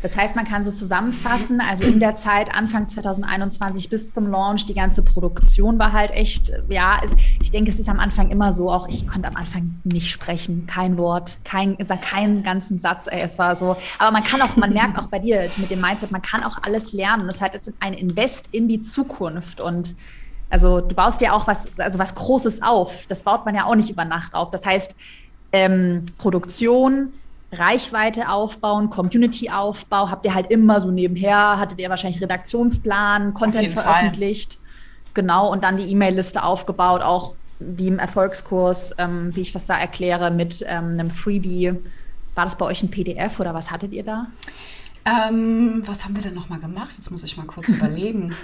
[0.02, 4.66] Das heißt, man kann so zusammenfassen, also in der Zeit Anfang 2021 bis zum Launch,
[4.66, 7.02] die ganze Produktion war halt echt, ja,
[7.42, 10.68] ich denke, es ist am Anfang immer so, auch ich konnte am Anfang nicht sprechen,
[10.68, 14.74] kein Wort, kein, keinen ganzen Satz, ey, es war so, aber man kann auch, man
[14.74, 17.28] merkt auch bei dir mit dem Mindset, man kann auch alles lernen.
[17.28, 19.96] Das heißt, es ist ein Invest in die Zukunft und
[20.50, 23.08] also du baust ja auch was, also was Großes auf.
[23.08, 24.52] Das baut man ja auch nicht über Nacht auf.
[24.52, 24.96] Das heißt,
[25.52, 27.14] ähm, Produktion,
[27.60, 34.54] Reichweite aufbauen, Community-Aufbau, habt ihr halt immer so nebenher, hattet ihr wahrscheinlich Redaktionsplan, Content veröffentlicht.
[34.54, 34.64] Fall.
[35.14, 39.78] Genau, und dann die E-Mail-Liste aufgebaut, auch wie im Erfolgskurs, ähm, wie ich das da
[39.78, 41.74] erkläre, mit ähm, einem Freebie.
[42.36, 44.28] War das bei euch ein PDF oder was hattet ihr da?
[45.06, 46.92] Ähm, was haben wir denn nochmal gemacht?
[46.96, 48.36] Jetzt muss ich mal kurz überlegen.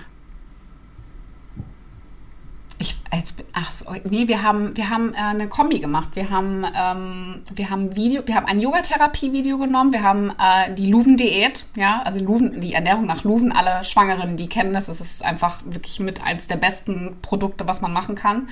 [2.81, 6.11] Ich, jetzt, ach so, nee, wir haben, wir haben äh, eine Kombi gemacht.
[6.13, 9.91] Wir haben, ähm, wir haben Video, wir haben ein Yogatherapie-Video genommen.
[9.91, 13.51] Wir haben äh, die Luven-Diät, ja, also Luven, die Ernährung nach Luven.
[13.51, 14.87] Alle Schwangeren, die kennen das.
[14.87, 18.47] Es ist einfach wirklich mit eins der besten Produkte, was man machen kann.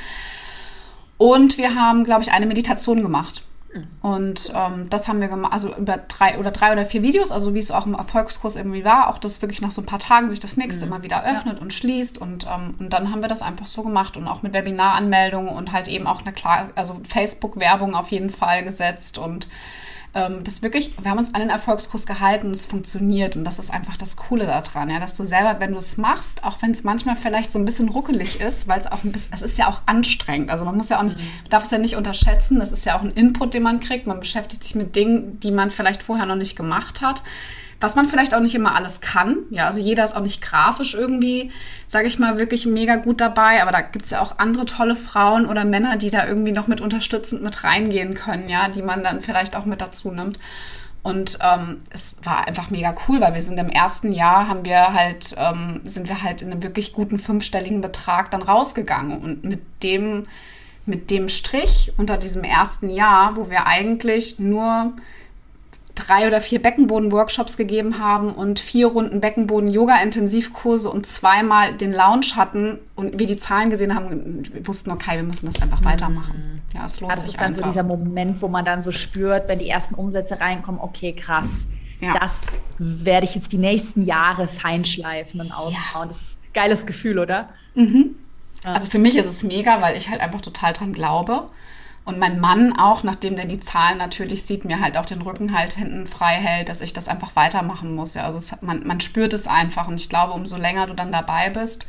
[1.17, 3.43] Und wir haben, glaube ich, eine Meditation gemacht.
[4.01, 7.53] Und ähm, das haben wir gemacht, also über drei oder drei oder vier Videos, also
[7.53, 10.29] wie es auch im Erfolgskurs irgendwie war, auch das wirklich nach so ein paar Tagen
[10.29, 10.91] sich das nächste mhm.
[10.91, 11.61] immer wieder öffnet ja.
[11.61, 12.17] und schließt.
[12.17, 15.71] Und, ähm, und dann haben wir das einfach so gemacht und auch mit Webinaranmeldungen und
[15.71, 19.47] halt eben auch eine klar, also Facebook-Werbung auf jeden Fall gesetzt und
[20.13, 23.71] ähm, das wirklich, wir haben uns an den Erfolgskurs gehalten, es funktioniert und das ist
[23.71, 26.83] einfach das Coole daran, ja, dass du selber, wenn du es machst, auch wenn es
[26.83, 29.67] manchmal vielleicht so ein bisschen ruckelig ist, weil es auch ein bisschen, es ist ja
[29.67, 32.71] auch anstrengend, also man muss ja auch nicht, man darf es ja nicht unterschätzen, das
[32.71, 35.69] ist ja auch ein Input, den man kriegt, man beschäftigt sich mit Dingen, die man
[35.69, 37.23] vielleicht vorher noch nicht gemacht hat
[37.79, 39.37] was man vielleicht auch nicht immer alles kann.
[39.51, 41.51] Ja, also jeder ist auch nicht grafisch irgendwie,
[41.85, 43.61] sage ich mal, wirklich mega gut dabei.
[43.61, 46.67] Aber da gibt es ja auch andere tolle Frauen oder Männer, die da irgendwie noch
[46.67, 50.39] mit unterstützend mit reingehen können, ja, die man dann vielleicht auch mit dazu nimmt.
[51.03, 54.93] Und ähm, es war einfach mega cool, weil wir sind im ersten Jahr haben wir
[54.93, 59.21] halt, ähm, sind wir halt in einem wirklich guten fünfstelligen Betrag dann rausgegangen.
[59.21, 60.23] Und mit dem,
[60.85, 64.93] mit dem Strich unter diesem ersten Jahr, wo wir eigentlich nur
[65.97, 72.79] drei oder vier Beckenboden-Workshops gegeben haben und vier Runden Beckenboden-Yoga-Intensivkurse und zweimal den Lounge hatten
[72.95, 76.61] und wir die Zahlen gesehen haben, wir wussten, okay, wir müssen das einfach weitermachen.
[76.73, 79.47] Ja, es lohnt das sich ist dann so dieser Moment, wo man dann so spürt,
[79.47, 81.67] wenn die ersten Umsätze reinkommen, okay, krass,
[81.99, 82.17] ja.
[82.19, 86.03] das werde ich jetzt die nächsten Jahre feinschleifen und ausbauen.
[86.03, 86.05] Ja.
[86.05, 87.47] Das ist ein geiles Gefühl, oder?
[87.75, 88.15] Mhm.
[88.63, 91.49] Also für mich ist es mega, weil ich halt einfach total dran glaube
[92.07, 95.53] Und mein Mann auch, nachdem der die Zahlen natürlich sieht, mir halt auch den Rücken
[95.53, 98.13] halt hinten frei hält, dass ich das einfach weitermachen muss.
[98.13, 99.89] Ja, also es, man, man spürt es einfach.
[99.89, 101.85] Und ich glaube, umso länger du dann dabei bist,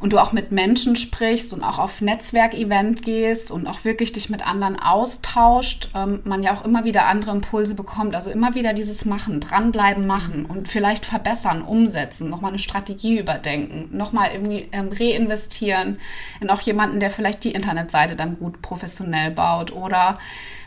[0.00, 4.30] und du auch mit Menschen sprichst und auch auf Netzwerkevent gehst und auch wirklich dich
[4.30, 8.14] mit anderen austauscht, ähm, man ja auch immer wieder andere Impulse bekommt.
[8.14, 13.96] Also immer wieder dieses Machen, dranbleiben, machen und vielleicht verbessern, umsetzen, nochmal eine Strategie überdenken,
[13.96, 15.98] nochmal irgendwie ähm, reinvestieren
[16.40, 20.18] in auch jemanden, der vielleicht die Internetseite dann gut professionell baut oder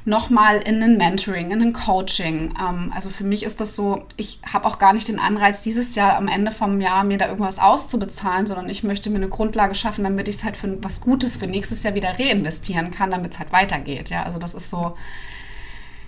[0.06, 2.54] nochmal in ein Mentoring, in ein Coaching.
[2.60, 5.96] Ähm, also für mich ist das so, ich habe auch gar nicht den Anreiz, dieses
[5.96, 9.76] Jahr am Ende vom Jahr mir da irgendwas auszubezahlen, sondern ich möchte mir eine Grundlage
[9.76, 13.34] schaffen, damit ich es halt für was Gutes für nächstes Jahr wieder reinvestieren kann, damit
[13.34, 14.10] es halt weitergeht.
[14.10, 14.96] Ja, also das ist so.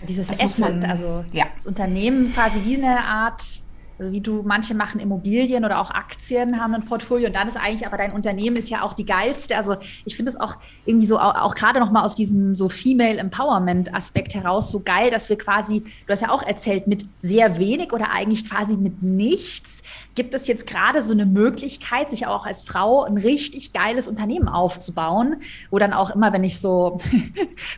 [0.07, 1.45] Dieses Asset, also ja.
[1.55, 3.63] das Unternehmen quasi wie eine Art
[3.97, 7.57] also wie du, manche machen Immobilien oder auch Aktien, haben ein Portfolio und dann ist
[7.57, 9.55] eigentlich, aber dein Unternehmen ist ja auch die geilste.
[9.55, 13.17] Also ich finde es auch irgendwie so, auch, auch gerade nochmal aus diesem so Female
[13.17, 17.57] Empowerment Aspekt heraus so geil, dass wir quasi, du hast ja auch erzählt, mit sehr
[17.57, 19.81] wenig oder eigentlich quasi mit nichts
[20.15, 24.47] gibt es jetzt gerade so eine Möglichkeit, sich auch als Frau ein richtig geiles Unternehmen
[24.47, 26.99] aufzubauen, wo dann auch immer, wenn ich so,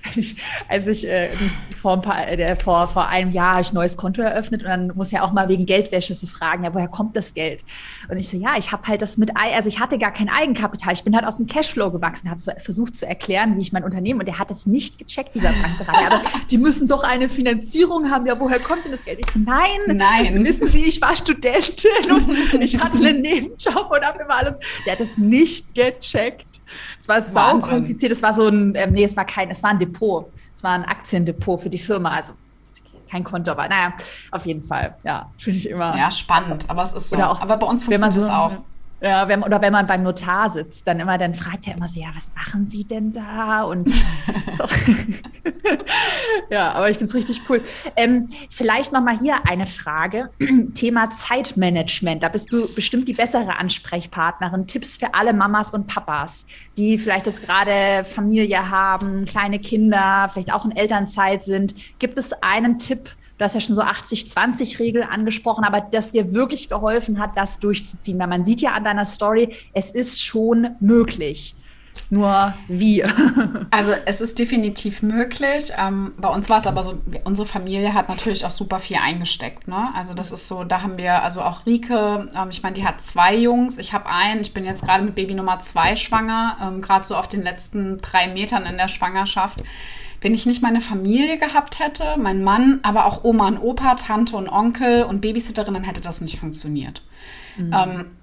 [0.69, 1.29] als ich äh,
[1.81, 4.69] vor, ein paar, äh, vor, vor einem Jahr habe ich ein neues Konto eröffnet und
[4.69, 7.63] dann muss ja auch mal wegen Geldwäsche zu fragen, ja, woher kommt das Geld?
[8.09, 10.93] Und ich so, ja, ich habe halt das mit, also ich hatte gar kein Eigenkapital,
[10.93, 13.83] ich bin halt aus dem Cashflow gewachsen, habe so versucht zu erklären, wie ich mein
[13.83, 18.11] Unternehmen, und der hat es nicht gecheckt, dieser Bankberater, aber Sie müssen doch eine Finanzierung
[18.11, 19.19] haben, ja, woher kommt denn das Geld?
[19.19, 22.26] Ich so, nein, nein, wissen Sie, ich war Studentin und
[22.59, 24.57] ich hatte einen Nebenjob und habe immer alles.
[24.85, 26.61] Der hat es nicht gecheckt.
[26.99, 28.11] Es war sau kompliziert.
[28.11, 30.31] Es war so ein, äh, nee, es war kein, es war ein Depot.
[30.53, 32.11] Es war ein Aktiendepot für die Firma.
[32.11, 32.33] Also
[33.09, 33.93] kein Konto, aber naja,
[34.31, 34.95] auf jeden Fall.
[35.03, 35.97] Ja, finde ich immer.
[35.97, 36.65] Ja, spannend.
[36.67, 37.17] Aber es ist so.
[37.17, 38.51] Auch, aber bei uns funktioniert es so, auch.
[38.99, 41.99] Ja, wenn, oder wenn man beim Notar sitzt, dann immer, dann fragt er immer so,
[41.99, 43.61] ja, was machen Sie denn da?
[43.61, 43.87] Und
[46.49, 47.61] ja, aber ich finde es richtig cool.
[47.95, 50.31] Ähm, vielleicht nochmal hier eine Frage.
[50.73, 52.23] Thema Zeitmanagement.
[52.23, 54.65] Da bist du bestimmt die bessere Ansprechpartnerin.
[54.65, 60.51] Tipps für alle Mamas und Papas, die vielleicht jetzt gerade Familie haben, kleine Kinder, vielleicht
[60.51, 61.75] auch in Elternzeit sind.
[61.99, 66.69] Gibt es einen Tipp, Du hast ja schon so 80-20-Regel angesprochen, aber das dir wirklich
[66.69, 68.17] geholfen hat, das durchzuziehen.
[68.19, 71.55] Weil man sieht ja an deiner Story, es ist schon möglich.
[72.09, 73.03] Nur wie?
[73.71, 75.71] also es ist definitiv möglich.
[75.77, 79.67] Ähm, bei uns war es aber so, unsere Familie hat natürlich auch super viel eingesteckt.
[79.67, 79.89] Ne?
[79.93, 83.01] Also das ist so, da haben wir, also auch Rike, ähm, ich meine, die hat
[83.01, 86.81] zwei Jungs, ich habe einen, ich bin jetzt gerade mit Baby Nummer zwei schwanger, ähm,
[86.81, 89.61] gerade so auf den letzten drei Metern in der Schwangerschaft.
[90.27, 94.35] Wenn ich nicht meine Familie gehabt hätte, mein Mann, aber auch Oma und Opa, Tante
[94.35, 97.01] und Onkel und Babysitterin, dann hätte das nicht funktioniert.
[97.55, 97.73] Mhm.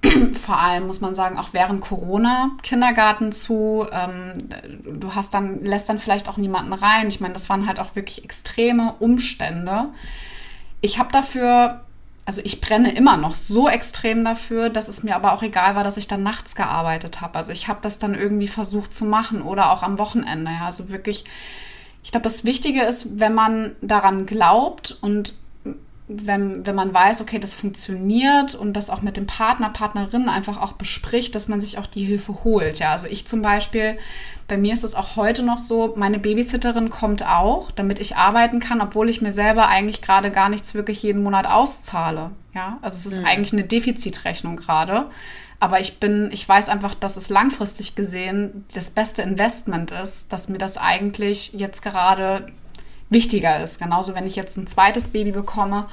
[0.02, 4.34] Ähm, vor allem muss man sagen, auch während Corona Kindergarten zu, ähm,
[4.84, 7.08] du hast dann, lässt dann vielleicht auch niemanden rein.
[7.08, 9.86] Ich meine, das waren halt auch wirklich extreme Umstände.
[10.82, 11.80] Ich habe dafür
[12.26, 15.84] also ich brenne immer noch so extrem dafür, dass es mir aber auch egal war,
[15.84, 17.36] dass ich dann nachts gearbeitet habe.
[17.36, 20.50] Also ich habe das dann irgendwie versucht zu machen oder auch am Wochenende.
[20.50, 20.66] Ja.
[20.66, 21.24] Also wirklich
[22.04, 25.34] ich glaube, das Wichtige ist, wenn man daran glaubt und
[26.06, 30.60] wenn, wenn man weiß, okay, das funktioniert und das auch mit dem Partner, Partnerin einfach
[30.60, 32.78] auch bespricht, dass man sich auch die Hilfe holt.
[32.78, 33.96] Ja, also ich zum Beispiel,
[34.46, 38.60] bei mir ist es auch heute noch so, meine Babysitterin kommt auch, damit ich arbeiten
[38.60, 42.32] kann, obwohl ich mir selber eigentlich gerade gar nichts wirklich jeden Monat auszahle.
[42.54, 43.26] Ja, also es ist mhm.
[43.26, 45.06] eigentlich eine Defizitrechnung gerade.
[45.64, 50.50] Aber ich bin, ich weiß einfach, dass es langfristig gesehen das beste Investment ist, dass
[50.50, 52.48] mir das eigentlich jetzt gerade
[53.08, 53.78] wichtiger ist.
[53.78, 55.86] Genauso, wenn ich jetzt ein zweites Baby bekomme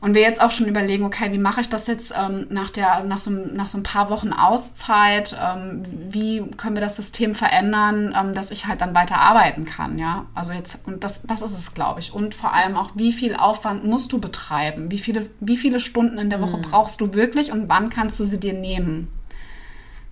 [0.00, 3.02] und wir jetzt auch schon überlegen, okay, wie mache ich das jetzt ähm, nach, der,
[3.04, 5.36] nach, so, nach so ein paar Wochen Auszeit?
[5.42, 9.98] Ähm, wie können wir das System verändern, ähm, dass ich halt dann weiter arbeiten kann?
[9.98, 12.12] Ja, also jetzt, und das, das ist es, glaube ich.
[12.12, 14.90] Und vor allem auch, wie viel Aufwand musst du betreiben?
[14.90, 16.62] Wie viele, wie viele Stunden in der Woche mhm.
[16.62, 19.08] brauchst du wirklich und wann kannst du sie dir nehmen?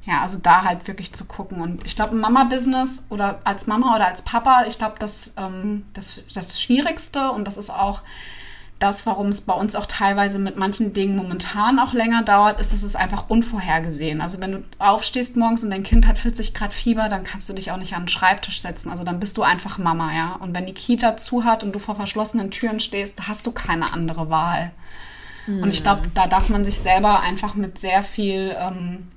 [0.06, 1.60] Ja, also da halt wirklich zu gucken.
[1.60, 6.24] Und ich glaube, Mama-Business oder als Mama oder als Papa, ich glaube, das, ähm, das,
[6.34, 8.00] das Schwierigste und das ist auch
[8.78, 12.72] das, warum es bei uns auch teilweise mit manchen Dingen momentan auch länger dauert, ist,
[12.72, 14.20] dass es einfach unvorhergesehen.
[14.20, 17.52] Also wenn du aufstehst morgens und dein Kind hat 40 Grad Fieber, dann kannst du
[17.52, 18.90] dich auch nicht an den Schreibtisch setzen.
[18.90, 20.36] Also dann bist du einfach Mama, ja.
[20.40, 23.92] Und wenn die Kita zu hat und du vor verschlossenen Türen stehst, hast du keine
[23.92, 24.72] andere Wahl.
[25.46, 25.62] Mhm.
[25.62, 29.08] Und ich glaube, da darf man sich selber einfach mit sehr viel ähm,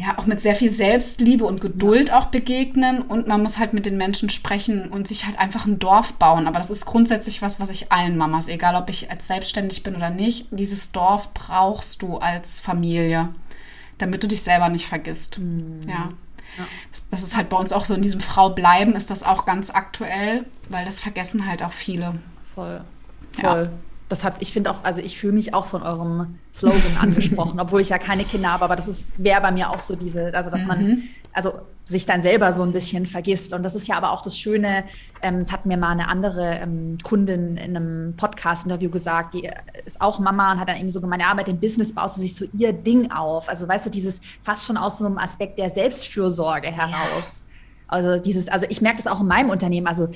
[0.00, 3.84] ja auch mit sehr viel Selbstliebe und Geduld auch begegnen und man muss halt mit
[3.84, 6.46] den Menschen sprechen und sich halt einfach ein Dorf bauen.
[6.46, 9.94] Aber das ist grundsätzlich was, was ich allen Mamas, egal ob ich als selbstständig bin
[9.94, 13.28] oder nicht, dieses Dorf brauchst du als Familie,
[13.98, 15.38] damit du dich selber nicht vergisst.
[15.38, 15.80] Mhm.
[15.86, 16.08] Ja.
[16.58, 16.66] Ja.
[17.10, 19.70] Das ist halt bei uns auch so in diesem Frau bleiben ist das auch ganz
[19.70, 22.14] aktuell, weil das vergessen halt auch viele.
[22.54, 22.80] Voll.
[23.32, 23.70] Voll.
[23.72, 23.89] Ja.
[24.10, 27.80] Das hat, ich finde auch, also ich fühle mich auch von eurem Slogan angesprochen, obwohl
[27.80, 30.50] ich ja keine Kinder habe, aber das ist, wäre bei mir auch so diese, also
[30.50, 30.68] dass mhm.
[30.68, 31.02] man,
[31.32, 31.54] also
[31.84, 33.52] sich dann selber so ein bisschen vergisst.
[33.52, 34.84] Und das ist ja aber auch das Schöne,
[35.22, 39.50] ähm, das hat mir mal eine andere ähm, Kundin in einem Podcast-Interview gesagt, die
[39.84, 42.22] ist auch Mama und hat dann eben so gemeint, ja, mit dem Business baut sie
[42.22, 43.48] sich so ihr Ding auf.
[43.48, 47.42] Also weißt du, dieses fast schon aus so einem Aspekt der Selbstfürsorge heraus.
[47.44, 47.50] Ja.
[47.88, 49.88] Also dieses, also ich merke das auch in meinem Unternehmen.
[49.88, 50.08] Also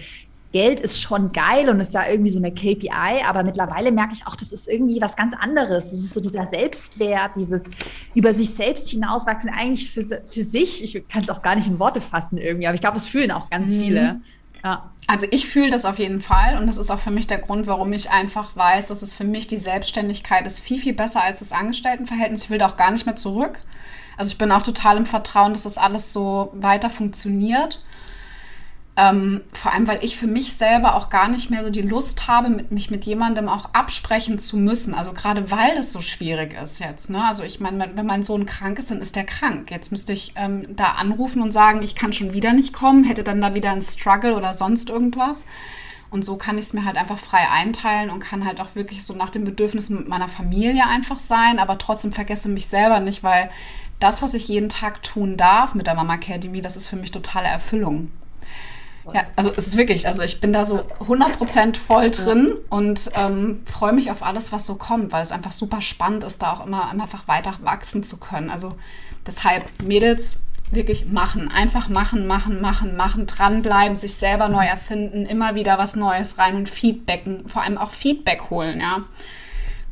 [0.55, 4.25] Geld ist schon geil und ist da irgendwie so eine KPI, aber mittlerweile merke ich
[4.25, 5.91] auch, das ist irgendwie was ganz anderes.
[5.91, 7.65] Das ist so dieser Selbstwert, dieses
[8.15, 10.85] über sich selbst hinauswachsen, eigentlich für, für sich.
[10.85, 13.33] Ich kann es auch gar nicht in Worte fassen irgendwie, aber ich glaube, das fühlen
[13.33, 13.81] auch ganz mhm.
[13.81, 14.21] viele.
[14.63, 14.93] Ja.
[15.09, 17.67] Also ich fühle das auf jeden Fall und das ist auch für mich der Grund,
[17.67, 21.41] warum ich einfach weiß, dass es für mich die Selbstständigkeit ist viel, viel besser als
[21.41, 22.45] das Angestelltenverhältnis.
[22.45, 23.59] Ich will da auch gar nicht mehr zurück.
[24.17, 27.83] Also ich bin auch total im Vertrauen, dass das alles so weiter funktioniert.
[28.97, 32.29] Ähm, vor allem, weil ich für mich selber auch gar nicht mehr so die Lust
[32.29, 34.95] habe, mit, mich mit jemandem auch absprechen zu müssen.
[34.95, 37.11] Also gerade weil das so schwierig ist jetzt.
[37.11, 37.25] Ne?
[37.25, 39.73] Also ich meine, wenn mein Sohn krank ist, dann ist der krank.
[39.73, 43.25] Jetzt müsste ich ähm, da anrufen und sagen, ich kann schon wieder nicht kommen, hätte
[43.25, 45.45] dann da wieder einen Struggle oder sonst irgendwas.
[46.11, 49.05] Und so kann ich es mir halt einfach frei einteilen und kann halt auch wirklich
[49.05, 53.25] so nach den Bedürfnissen mit meiner Familie einfach sein, aber trotzdem vergesse mich selber nicht,
[53.25, 53.51] weil
[53.99, 57.11] das, was ich jeden Tag tun darf mit der Mama Academy, das ist für mich
[57.11, 58.13] totale Erfüllung.
[59.13, 63.63] Ja, also es ist wirklich, also ich bin da so 100% voll drin und ähm,
[63.67, 66.67] freue mich auf alles, was so kommt, weil es einfach super spannend ist, da auch
[66.67, 68.51] immer, immer einfach weiter wachsen zu können.
[68.51, 68.75] Also
[69.27, 70.41] deshalb, Mädels,
[70.71, 75.97] wirklich machen, einfach machen, machen, machen, machen, dranbleiben, sich selber neu erfinden, immer wieder was
[75.97, 79.03] Neues rein und Feedbacken, vor allem auch Feedback holen, ja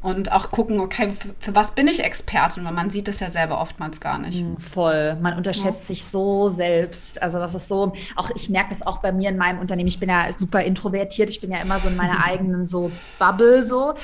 [0.02, 3.30] und auch gucken, okay, für, für, was bin ich Expertin, weil man sieht das ja
[3.30, 4.40] selber oftmals gar nicht.
[4.40, 5.94] Hm, voll, man unterschätzt ja.
[5.94, 7.22] sich so selbst.
[7.22, 9.86] Also das ist so, auch ich merke das auch bei mir in meinem Unternehmen.
[9.86, 12.90] Ich bin ja super introvertiert, ich bin ja immer so in meiner eigenen so
[13.20, 13.94] Bubble so.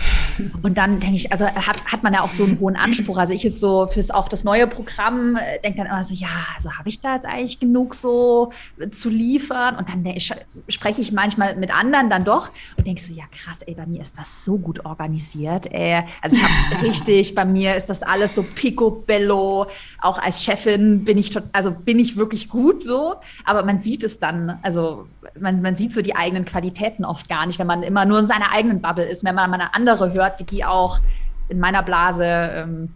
[0.62, 3.18] Und dann denke ich, also hat, hat man ja auch so einen hohen Anspruch.
[3.18, 6.28] Also ich jetzt so fürs auch das neue Programm äh, denke dann immer so, ja,
[6.54, 8.52] also habe ich da jetzt eigentlich genug so
[8.92, 9.74] zu liefern?
[9.74, 10.32] Und dann ich,
[10.68, 14.00] spreche ich manchmal mit anderen dann doch und denke so, ja krass, ey, bei mir
[14.00, 16.04] ist das so gut organisiert, ey ey.
[16.22, 19.66] Also ich habe richtig, bei mir ist das alles so picobello.
[20.00, 23.16] Auch als Chefin bin ich, also bin ich wirklich gut so.
[23.44, 25.06] Aber man sieht es dann, also
[25.38, 28.26] man, man sieht so die eigenen Qualitäten oft gar nicht, wenn man immer nur in
[28.26, 29.24] seiner eigenen Bubble ist.
[29.24, 31.00] Wenn man mal eine andere hört, wie die auch
[31.48, 32.90] in meiner Blase ähm,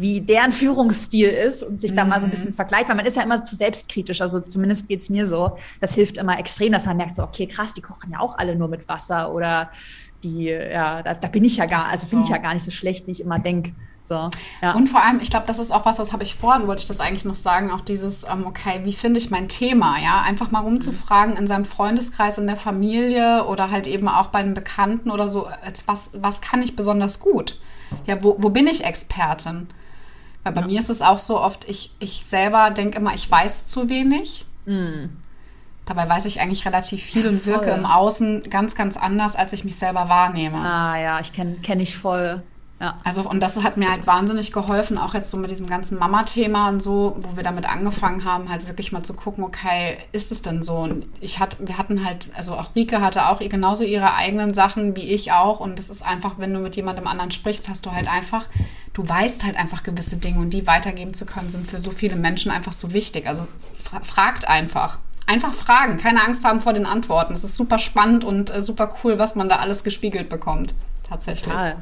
[0.00, 2.54] wie deren Führungsstil ist und sich da mal so ein bisschen mhm.
[2.54, 5.58] vergleicht, weil man ist ja immer zu selbstkritisch, also zumindest geht es mir so.
[5.80, 8.56] Das hilft immer extrem, dass man merkt, so, okay, krass, die kochen ja auch alle
[8.56, 9.70] nur mit Wasser oder
[10.22, 12.70] die, ja, da, da bin ich ja gar, also bin ich ja gar nicht so
[12.70, 13.72] schlecht, wie ich immer denke.
[14.04, 14.74] So, ja.
[14.74, 16.88] Und vor allem, ich glaube, das ist auch was, das habe ich vorhin, wollte ich
[16.88, 20.50] das eigentlich noch sagen, auch dieses, ähm, okay, wie finde ich mein Thema, ja, einfach
[20.50, 25.10] mal rumzufragen in seinem Freundeskreis, in der Familie oder halt eben auch bei den Bekannten
[25.10, 27.60] oder so, als was, was kann ich besonders gut?
[28.06, 29.68] Ja, wo, wo bin ich Expertin?
[30.42, 30.66] Weil bei ja.
[30.66, 34.46] mir ist es auch so oft, ich, ich selber denke immer, ich weiß zu wenig.
[34.66, 35.21] Mhm.
[35.92, 39.52] Dabei weiß ich eigentlich relativ viel ja, und wirke im Außen ganz, ganz anders, als
[39.52, 40.56] ich mich selber wahrnehme.
[40.56, 42.42] Ah ja, ich kenne kenn ich voll.
[42.80, 42.96] Ja.
[43.04, 46.70] Also, und das hat mir halt wahnsinnig geholfen, auch jetzt so mit diesem ganzen Mama-Thema
[46.70, 50.40] und so, wo wir damit angefangen haben, halt wirklich mal zu gucken, okay, ist es
[50.40, 50.76] denn so?
[50.76, 54.96] Und ich hatte, wir hatten halt, also auch Rike hatte auch genauso ihre eigenen Sachen
[54.96, 55.60] wie ich auch.
[55.60, 58.46] Und das ist einfach, wenn du mit jemandem anderen sprichst, hast du halt einfach,
[58.94, 62.16] du weißt halt einfach gewisse Dinge und die weitergeben zu können, sind für so viele
[62.16, 63.26] Menschen einfach so wichtig.
[63.26, 63.46] Also
[64.02, 67.32] fragt einfach einfach fragen, keine Angst haben vor den Antworten.
[67.34, 70.74] Es ist super spannend und äh, super cool, was man da alles gespiegelt bekommt.
[71.08, 71.52] Tatsächlich.
[71.52, 71.76] Total.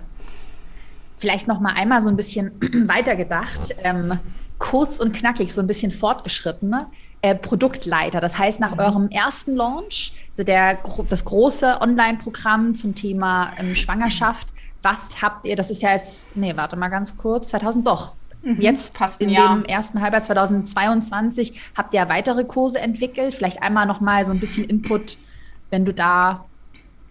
[1.16, 2.52] Vielleicht noch mal einmal so ein bisschen
[2.88, 4.18] weitergedacht, ähm,
[4.58, 6.74] kurz und knackig, so ein bisschen fortgeschritten.
[7.22, 8.20] Äh, Produktleiter.
[8.20, 8.80] Das heißt, nach mhm.
[8.80, 10.78] eurem ersten Launch, also der,
[11.10, 14.48] das große Online-Programm zum Thema ähm, Schwangerschaft,
[14.82, 18.60] was habt ihr, das ist ja jetzt, nee, warte mal ganz kurz, 2000, doch, Mhm,
[18.60, 19.54] Jetzt fast in Jahr.
[19.54, 23.34] dem ersten Halbjahr 2022 habt ihr weitere Kurse entwickelt.
[23.34, 25.18] Vielleicht einmal noch mal so ein bisschen Input,
[25.70, 26.44] wenn du da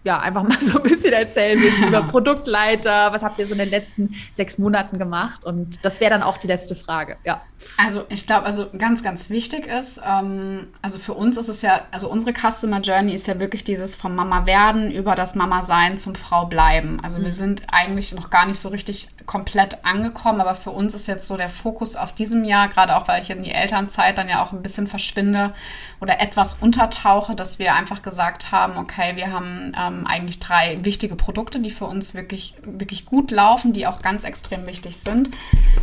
[0.02, 3.12] ja, einfach mal so ein bisschen erzählen willst über Produktleiter.
[3.12, 5.44] Was habt ihr so in den letzten sechs Monaten gemacht?
[5.44, 7.42] Und das wäre dann auch die letzte Frage, ja.
[7.76, 11.82] Also ich glaube, also ganz, ganz wichtig ist, ähm, also für uns ist es ja,
[11.90, 15.98] also unsere Customer Journey ist ja wirklich dieses vom Mama werden über das Mama sein
[15.98, 17.00] zum Frau bleiben.
[17.02, 17.24] Also mhm.
[17.24, 21.28] wir sind eigentlich noch gar nicht so richtig komplett angekommen, aber für uns ist jetzt
[21.28, 24.42] so der Fokus auf diesem Jahr, gerade auch weil ich in die Elternzeit dann ja
[24.42, 25.54] auch ein bisschen verschwinde
[26.00, 31.14] oder etwas untertauche, dass wir einfach gesagt haben, okay, wir haben ähm, eigentlich drei wichtige
[31.14, 35.30] Produkte, die für uns wirklich, wirklich gut laufen, die auch ganz extrem wichtig sind,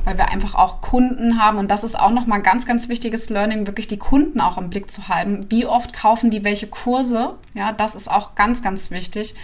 [0.04, 3.30] weil wir einfach auch Kunden haben und das ist auch nochmal ein ganz, ganz wichtiges
[3.30, 5.46] Learning, wirklich die Kunden auch im Blick zu halten.
[5.50, 7.36] Wie oft kaufen die welche Kurse?
[7.54, 9.36] Ja, das ist auch ganz, ganz wichtig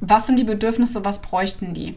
[0.00, 1.96] was sind die Bedürfnisse, was bräuchten die?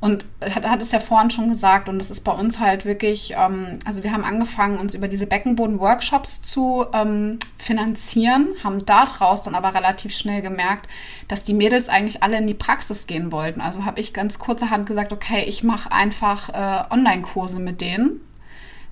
[0.00, 3.34] Und hat, hat es ja vorhin schon gesagt, und das ist bei uns halt wirklich,
[3.38, 9.54] ähm, also wir haben angefangen, uns über diese Beckenboden-Workshops zu ähm, finanzieren, haben daraus dann
[9.54, 10.88] aber relativ schnell gemerkt,
[11.28, 13.62] dass die Mädels eigentlich alle in die Praxis gehen wollten.
[13.62, 18.20] Also habe ich ganz kurzerhand gesagt, okay, ich mache einfach äh, Online-Kurse mit denen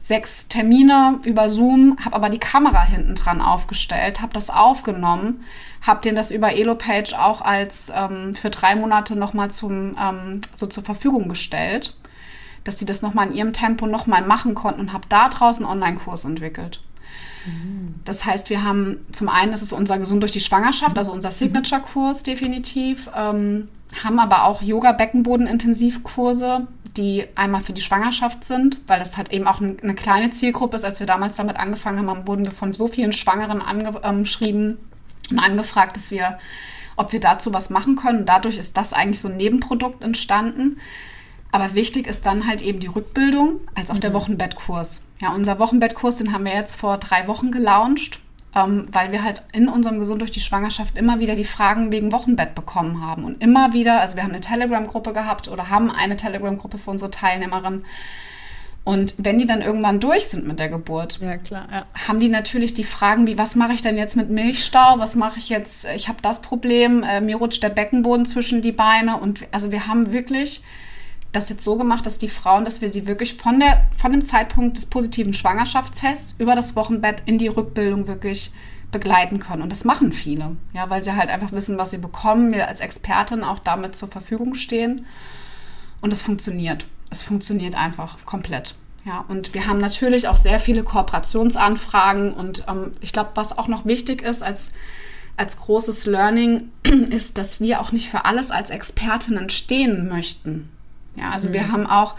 [0.05, 5.45] sechs Termine über Zoom, habe aber die Kamera hinten dran aufgestellt, habe das aufgenommen,
[5.81, 10.67] habe denen das über Elopage auch als ähm, für drei Monate nochmal zum ähm, so
[10.67, 11.97] zur Verfügung gestellt,
[12.65, 15.73] dass sie das nochmal in ihrem Tempo nochmal machen konnten und habe da draußen einen
[15.73, 16.83] Online-Kurs entwickelt.
[17.47, 17.95] Mhm.
[18.05, 21.31] Das heißt, wir haben zum einen ist es unser Gesund durch die Schwangerschaft, also unser
[21.31, 23.69] Signature-Kurs definitiv, ähm,
[24.03, 26.67] haben aber auch Yoga-Beckenboden-Intensivkurse,
[26.97, 30.85] die einmal für die Schwangerschaft sind, weil das halt eben auch eine kleine Zielgruppe ist.
[30.85, 34.79] Als wir damals damit angefangen haben, wurden wir von so vielen Schwangeren angeschrieben
[35.31, 36.39] und angefragt, dass wir,
[36.97, 38.27] ob wir dazu was machen können.
[38.27, 40.79] dadurch ist das eigentlich so ein Nebenprodukt entstanden.
[41.51, 44.01] Aber wichtig ist dann halt eben die Rückbildung als auch mhm.
[44.01, 45.07] der Wochenbettkurs.
[45.21, 48.22] Ja, unser Wochenbettkurs, den haben wir jetzt vor drei Wochen gelauncht
[48.55, 52.13] ähm, weil wir halt in unserem Gesund durch die Schwangerschaft immer wieder die Fragen wegen
[52.13, 53.25] Wochenbett bekommen haben.
[53.25, 57.11] Und immer wieder, also wir haben eine Telegram-Gruppe gehabt oder haben eine Telegram-Gruppe für unsere
[57.11, 57.85] Teilnehmerinnen.
[58.85, 61.87] Und wenn die dann irgendwann durch sind mit der Geburt, ja, klar, ja.
[62.09, 64.99] haben die natürlich die Fragen wie, was mache ich denn jetzt mit Milchstau?
[64.99, 65.87] Was mache ich jetzt?
[65.95, 69.19] Ich habe das Problem, äh, mir rutscht der Beckenboden zwischen die Beine.
[69.19, 70.65] Und also wir haben wirklich
[71.33, 74.25] das jetzt so gemacht, dass die Frauen, dass wir sie wirklich von, der, von dem
[74.25, 78.53] Zeitpunkt des positiven Schwangerschaftstests über das Wochenbett in die Rückbildung wirklich
[78.93, 79.63] begleiten können.
[79.63, 82.81] Und das machen viele, ja, weil sie halt einfach wissen, was sie bekommen, wir als
[82.81, 85.07] Expertin auch damit zur Verfügung stehen.
[86.03, 86.87] Und es funktioniert.
[87.11, 88.75] Es funktioniert einfach komplett.
[89.05, 92.35] Ja, und wir haben natürlich auch sehr viele Kooperationsanfragen.
[92.35, 94.73] Und ähm, ich glaube, was auch noch wichtig ist als,
[95.37, 96.71] als großes Learning,
[97.11, 100.71] ist, dass wir auch nicht für alles als Expertinnen stehen möchten.
[101.17, 101.53] Ja, also mhm.
[101.53, 102.17] wir haben auch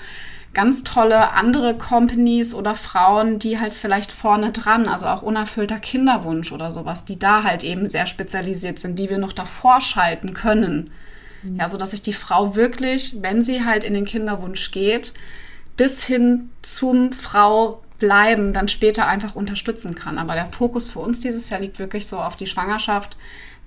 [0.53, 6.51] ganz tolle andere Companies oder Frauen, die halt vielleicht vorne dran, also auch unerfüllter Kinderwunsch
[6.51, 10.91] oder sowas, die da halt eben sehr spezialisiert sind, die wir noch davor schalten können.
[11.41, 11.59] Mhm.
[11.59, 15.13] Ja, so dass sich die Frau wirklich, wenn sie halt in den Kinderwunsch geht,
[15.75, 20.19] bis hin zum Frau bleiben, dann später einfach unterstützen kann.
[20.19, 23.17] Aber der Fokus für uns dieses Jahr liegt wirklich so auf die Schwangerschaft,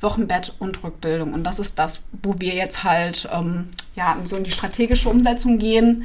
[0.00, 1.32] Wochenbett und Rückbildung.
[1.32, 5.58] Und das ist das, wo wir jetzt halt ähm, ja, so in die strategische Umsetzung
[5.58, 6.04] gehen.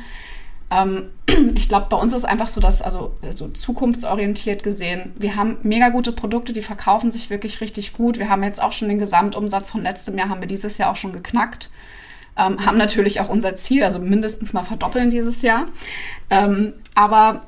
[0.70, 1.10] Ähm,
[1.56, 5.90] ich glaube, bei uns ist einfach so, dass, also, also zukunftsorientiert gesehen, wir haben mega
[5.90, 8.18] gute Produkte, die verkaufen sich wirklich richtig gut.
[8.18, 10.96] Wir haben jetzt auch schon den Gesamtumsatz von letztem Jahr, haben wir dieses Jahr auch
[10.96, 11.70] schon geknackt.
[12.38, 15.66] Ähm, haben natürlich auch unser Ziel, also mindestens mal verdoppeln dieses Jahr.
[16.30, 17.42] Ähm, aber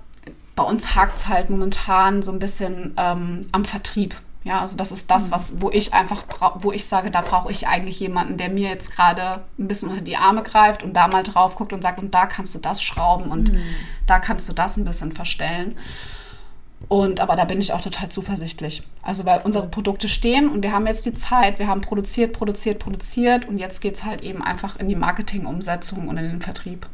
[0.58, 4.16] bei uns hakt es halt momentan so ein bisschen ähm, am Vertrieb.
[4.44, 5.32] Ja, also das ist das, mhm.
[5.32, 6.26] was, wo ich einfach,
[6.56, 10.02] wo ich sage, da brauche ich eigentlich jemanden, der mir jetzt gerade ein bisschen unter
[10.02, 12.82] die Arme greift und da mal drauf guckt und sagt, und da kannst du das
[12.82, 13.64] schrauben und mhm.
[14.06, 15.78] da kannst du das ein bisschen verstellen.
[16.89, 18.84] Und aber da bin ich auch total zuversichtlich.
[19.02, 22.80] Also weil unsere Produkte stehen und wir haben jetzt die Zeit, wir haben produziert, produziert,
[22.80, 26.88] produziert und jetzt geht es halt eben einfach in die Marketingumsetzung und in den Vertrieb.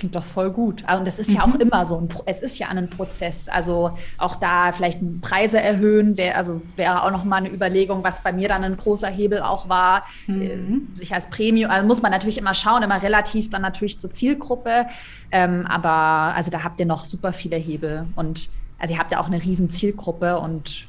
[0.00, 0.82] Klingt doch voll gut.
[0.90, 1.36] Und das ist mhm.
[1.36, 1.60] ja auch mhm.
[1.60, 3.50] immer so ein, es ist ja ein Prozess.
[3.50, 8.22] Also auch da vielleicht Preise erhöhen, wäre also wäre auch noch mal eine Überlegung, was
[8.22, 10.88] bei mir dann ein großer Hebel auch war, mhm.
[10.96, 14.10] äh, sich als Premium, also muss man natürlich immer schauen, immer relativ dann natürlich zur
[14.10, 14.86] Zielgruppe.
[15.30, 18.48] Ähm, aber also da habt ihr noch super viele Hebel und
[18.78, 20.88] also ihr habt ja auch eine riesen Zielgruppe und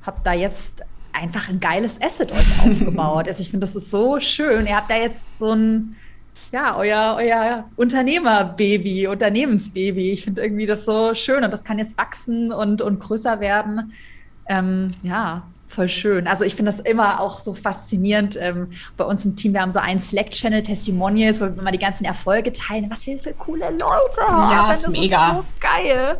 [0.00, 0.82] habt da jetzt
[1.12, 3.28] einfach ein geiles Asset euch aufgebaut.
[3.28, 4.66] also ich finde, das ist so schön.
[4.66, 5.94] Ihr habt da jetzt so ein
[6.52, 10.12] ja, euer, euer Unternehmerbaby, Unternehmensbaby.
[10.12, 13.92] Ich finde irgendwie das so schön und das kann jetzt wachsen und, und größer werden.
[14.48, 16.26] Ähm, ja, voll schön.
[16.26, 18.36] Also ich finde das immer auch so faszinierend.
[18.40, 21.78] Ähm, bei uns im Team, wir haben so einen Slack-Channel, Testimonials, wo wir mal die
[21.78, 22.90] ganzen Erfolge teilen.
[22.90, 24.52] Was wir für coole Leute haben.
[24.52, 25.30] Ja, ist das mega.
[25.30, 26.18] Ist so geil.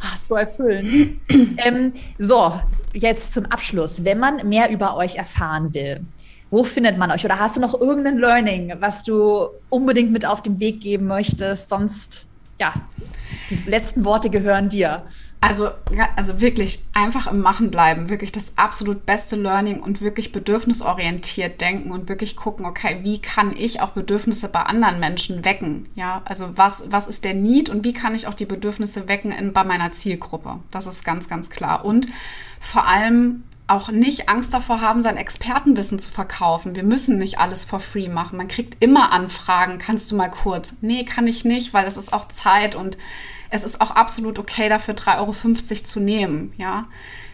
[0.00, 1.20] Ach, so erfüllend.
[1.58, 2.60] ähm, so,
[2.92, 4.04] jetzt zum Abschluss.
[4.04, 6.04] Wenn man mehr über euch erfahren will,
[6.52, 7.24] wo findet man euch?
[7.24, 11.70] Oder hast du noch irgendein Learning, was du unbedingt mit auf den Weg geben möchtest?
[11.70, 12.26] Sonst,
[12.60, 12.74] ja,
[13.48, 15.02] die letzten Worte gehören dir.
[15.40, 15.70] Also,
[16.14, 21.90] also wirklich einfach im Machen bleiben, wirklich das absolut beste Learning und wirklich bedürfnisorientiert denken
[21.90, 25.88] und wirklich gucken, okay, wie kann ich auch Bedürfnisse bei anderen Menschen wecken?
[25.94, 29.32] Ja, also was, was ist der Need und wie kann ich auch die Bedürfnisse wecken
[29.32, 30.58] in, bei meiner Zielgruppe?
[30.70, 31.84] Das ist ganz, ganz klar.
[31.86, 32.08] Und
[32.60, 36.74] vor allem auch nicht Angst davor haben, sein Expertenwissen zu verkaufen.
[36.74, 38.36] Wir müssen nicht alles for free machen.
[38.36, 39.78] Man kriegt immer Anfragen.
[39.78, 40.76] Kannst du mal kurz?
[40.80, 42.98] Nee, kann ich nicht, weil es ist auch Zeit und
[43.50, 46.86] es ist auch absolut okay, dafür 3,50 Euro zu nehmen, ja.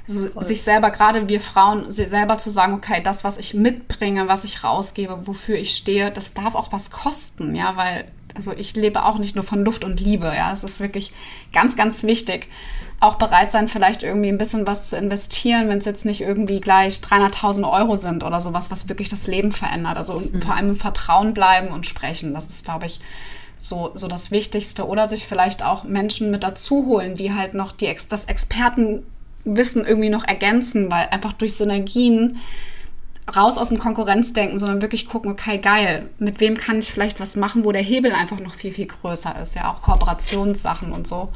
[0.09, 4.43] Also sich selber, gerade wir Frauen, selber zu sagen, okay, das, was ich mitbringe, was
[4.45, 9.05] ich rausgebe, wofür ich stehe, das darf auch was kosten, ja, weil, also ich lebe
[9.05, 10.53] auch nicht nur von Luft und Liebe, ja.
[10.53, 11.13] Es ist wirklich
[11.53, 12.47] ganz, ganz wichtig.
[13.01, 16.61] Auch bereit sein, vielleicht irgendwie ein bisschen was zu investieren, wenn es jetzt nicht irgendwie
[16.61, 19.97] gleich 300.000 Euro sind oder sowas, was wirklich das Leben verändert.
[19.97, 20.41] Also mhm.
[20.41, 22.33] vor allem im Vertrauen bleiben und sprechen.
[22.33, 23.01] Das ist, glaube ich,
[23.59, 24.87] so, so das Wichtigste.
[24.87, 30.11] Oder sich vielleicht auch Menschen mit dazu holen, die halt noch die, das Expertenwissen irgendwie
[30.11, 32.37] noch ergänzen, weil einfach durch Synergien
[33.35, 37.37] raus aus dem Konkurrenzdenken, sondern wirklich gucken, okay, geil, mit wem kann ich vielleicht was
[37.37, 39.55] machen, wo der Hebel einfach noch viel, viel größer ist.
[39.55, 41.29] Ja, auch Kooperationssachen und so.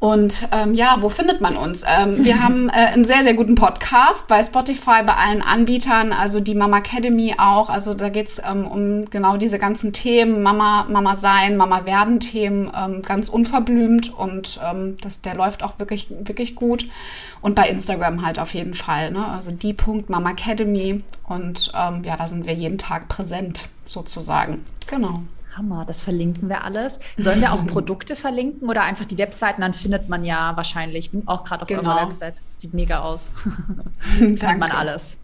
[0.00, 1.84] Und ähm, ja, wo findet man uns?
[1.86, 6.38] Ähm, wir haben äh, einen sehr, sehr guten Podcast bei Spotify, bei allen Anbietern, also
[6.38, 7.68] die Mama Academy auch.
[7.68, 12.70] Also da geht's ähm, um genau diese ganzen Themen, Mama, Mama sein, Mama werden Themen,
[12.76, 16.86] ähm, ganz unverblümt und ähm, das, der läuft auch wirklich, wirklich gut.
[17.40, 19.10] Und bei Instagram halt auf jeden Fall.
[19.10, 19.26] Ne?
[19.26, 21.02] Also die Punkt Mama Academy.
[21.28, 24.64] Und ähm, ja, da sind wir jeden Tag präsent sozusagen.
[24.86, 25.22] Genau.
[25.58, 27.00] Hammer, das verlinken wir alles.
[27.16, 29.60] Sollen wir auch Produkte verlinken oder einfach die Webseiten?
[29.60, 31.90] Dann findet man ja wahrscheinlich, ich bin auch gerade auf genau.
[31.90, 33.30] eurer Website, sieht mega aus.
[34.18, 35.18] findet man alles.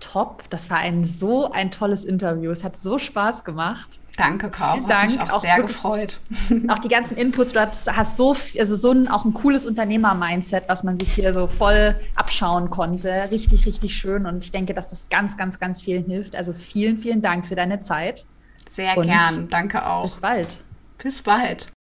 [0.00, 2.50] Top, das war ein so ein tolles Interview.
[2.50, 4.00] Es hat so Spaß gemacht.
[4.16, 4.76] Danke, Caro.
[4.76, 5.02] Vielen Dank.
[5.02, 6.20] Hat mich auch, auch sehr gefreut.
[6.68, 7.52] Auch die ganzen Inputs.
[7.52, 11.32] Du hast, hast so, also so ein, auch ein cooles Unternehmer-Mindset, was man sich hier
[11.32, 13.28] so voll abschauen konnte.
[13.30, 14.26] Richtig, richtig schön.
[14.26, 16.36] Und ich denke, dass das ganz, ganz, ganz vielen hilft.
[16.36, 18.24] Also vielen, vielen Dank für deine Zeit.
[18.68, 19.48] Sehr Und gern.
[19.48, 20.02] Danke auch.
[20.04, 20.64] Bis bald.
[20.98, 21.74] Bis bald.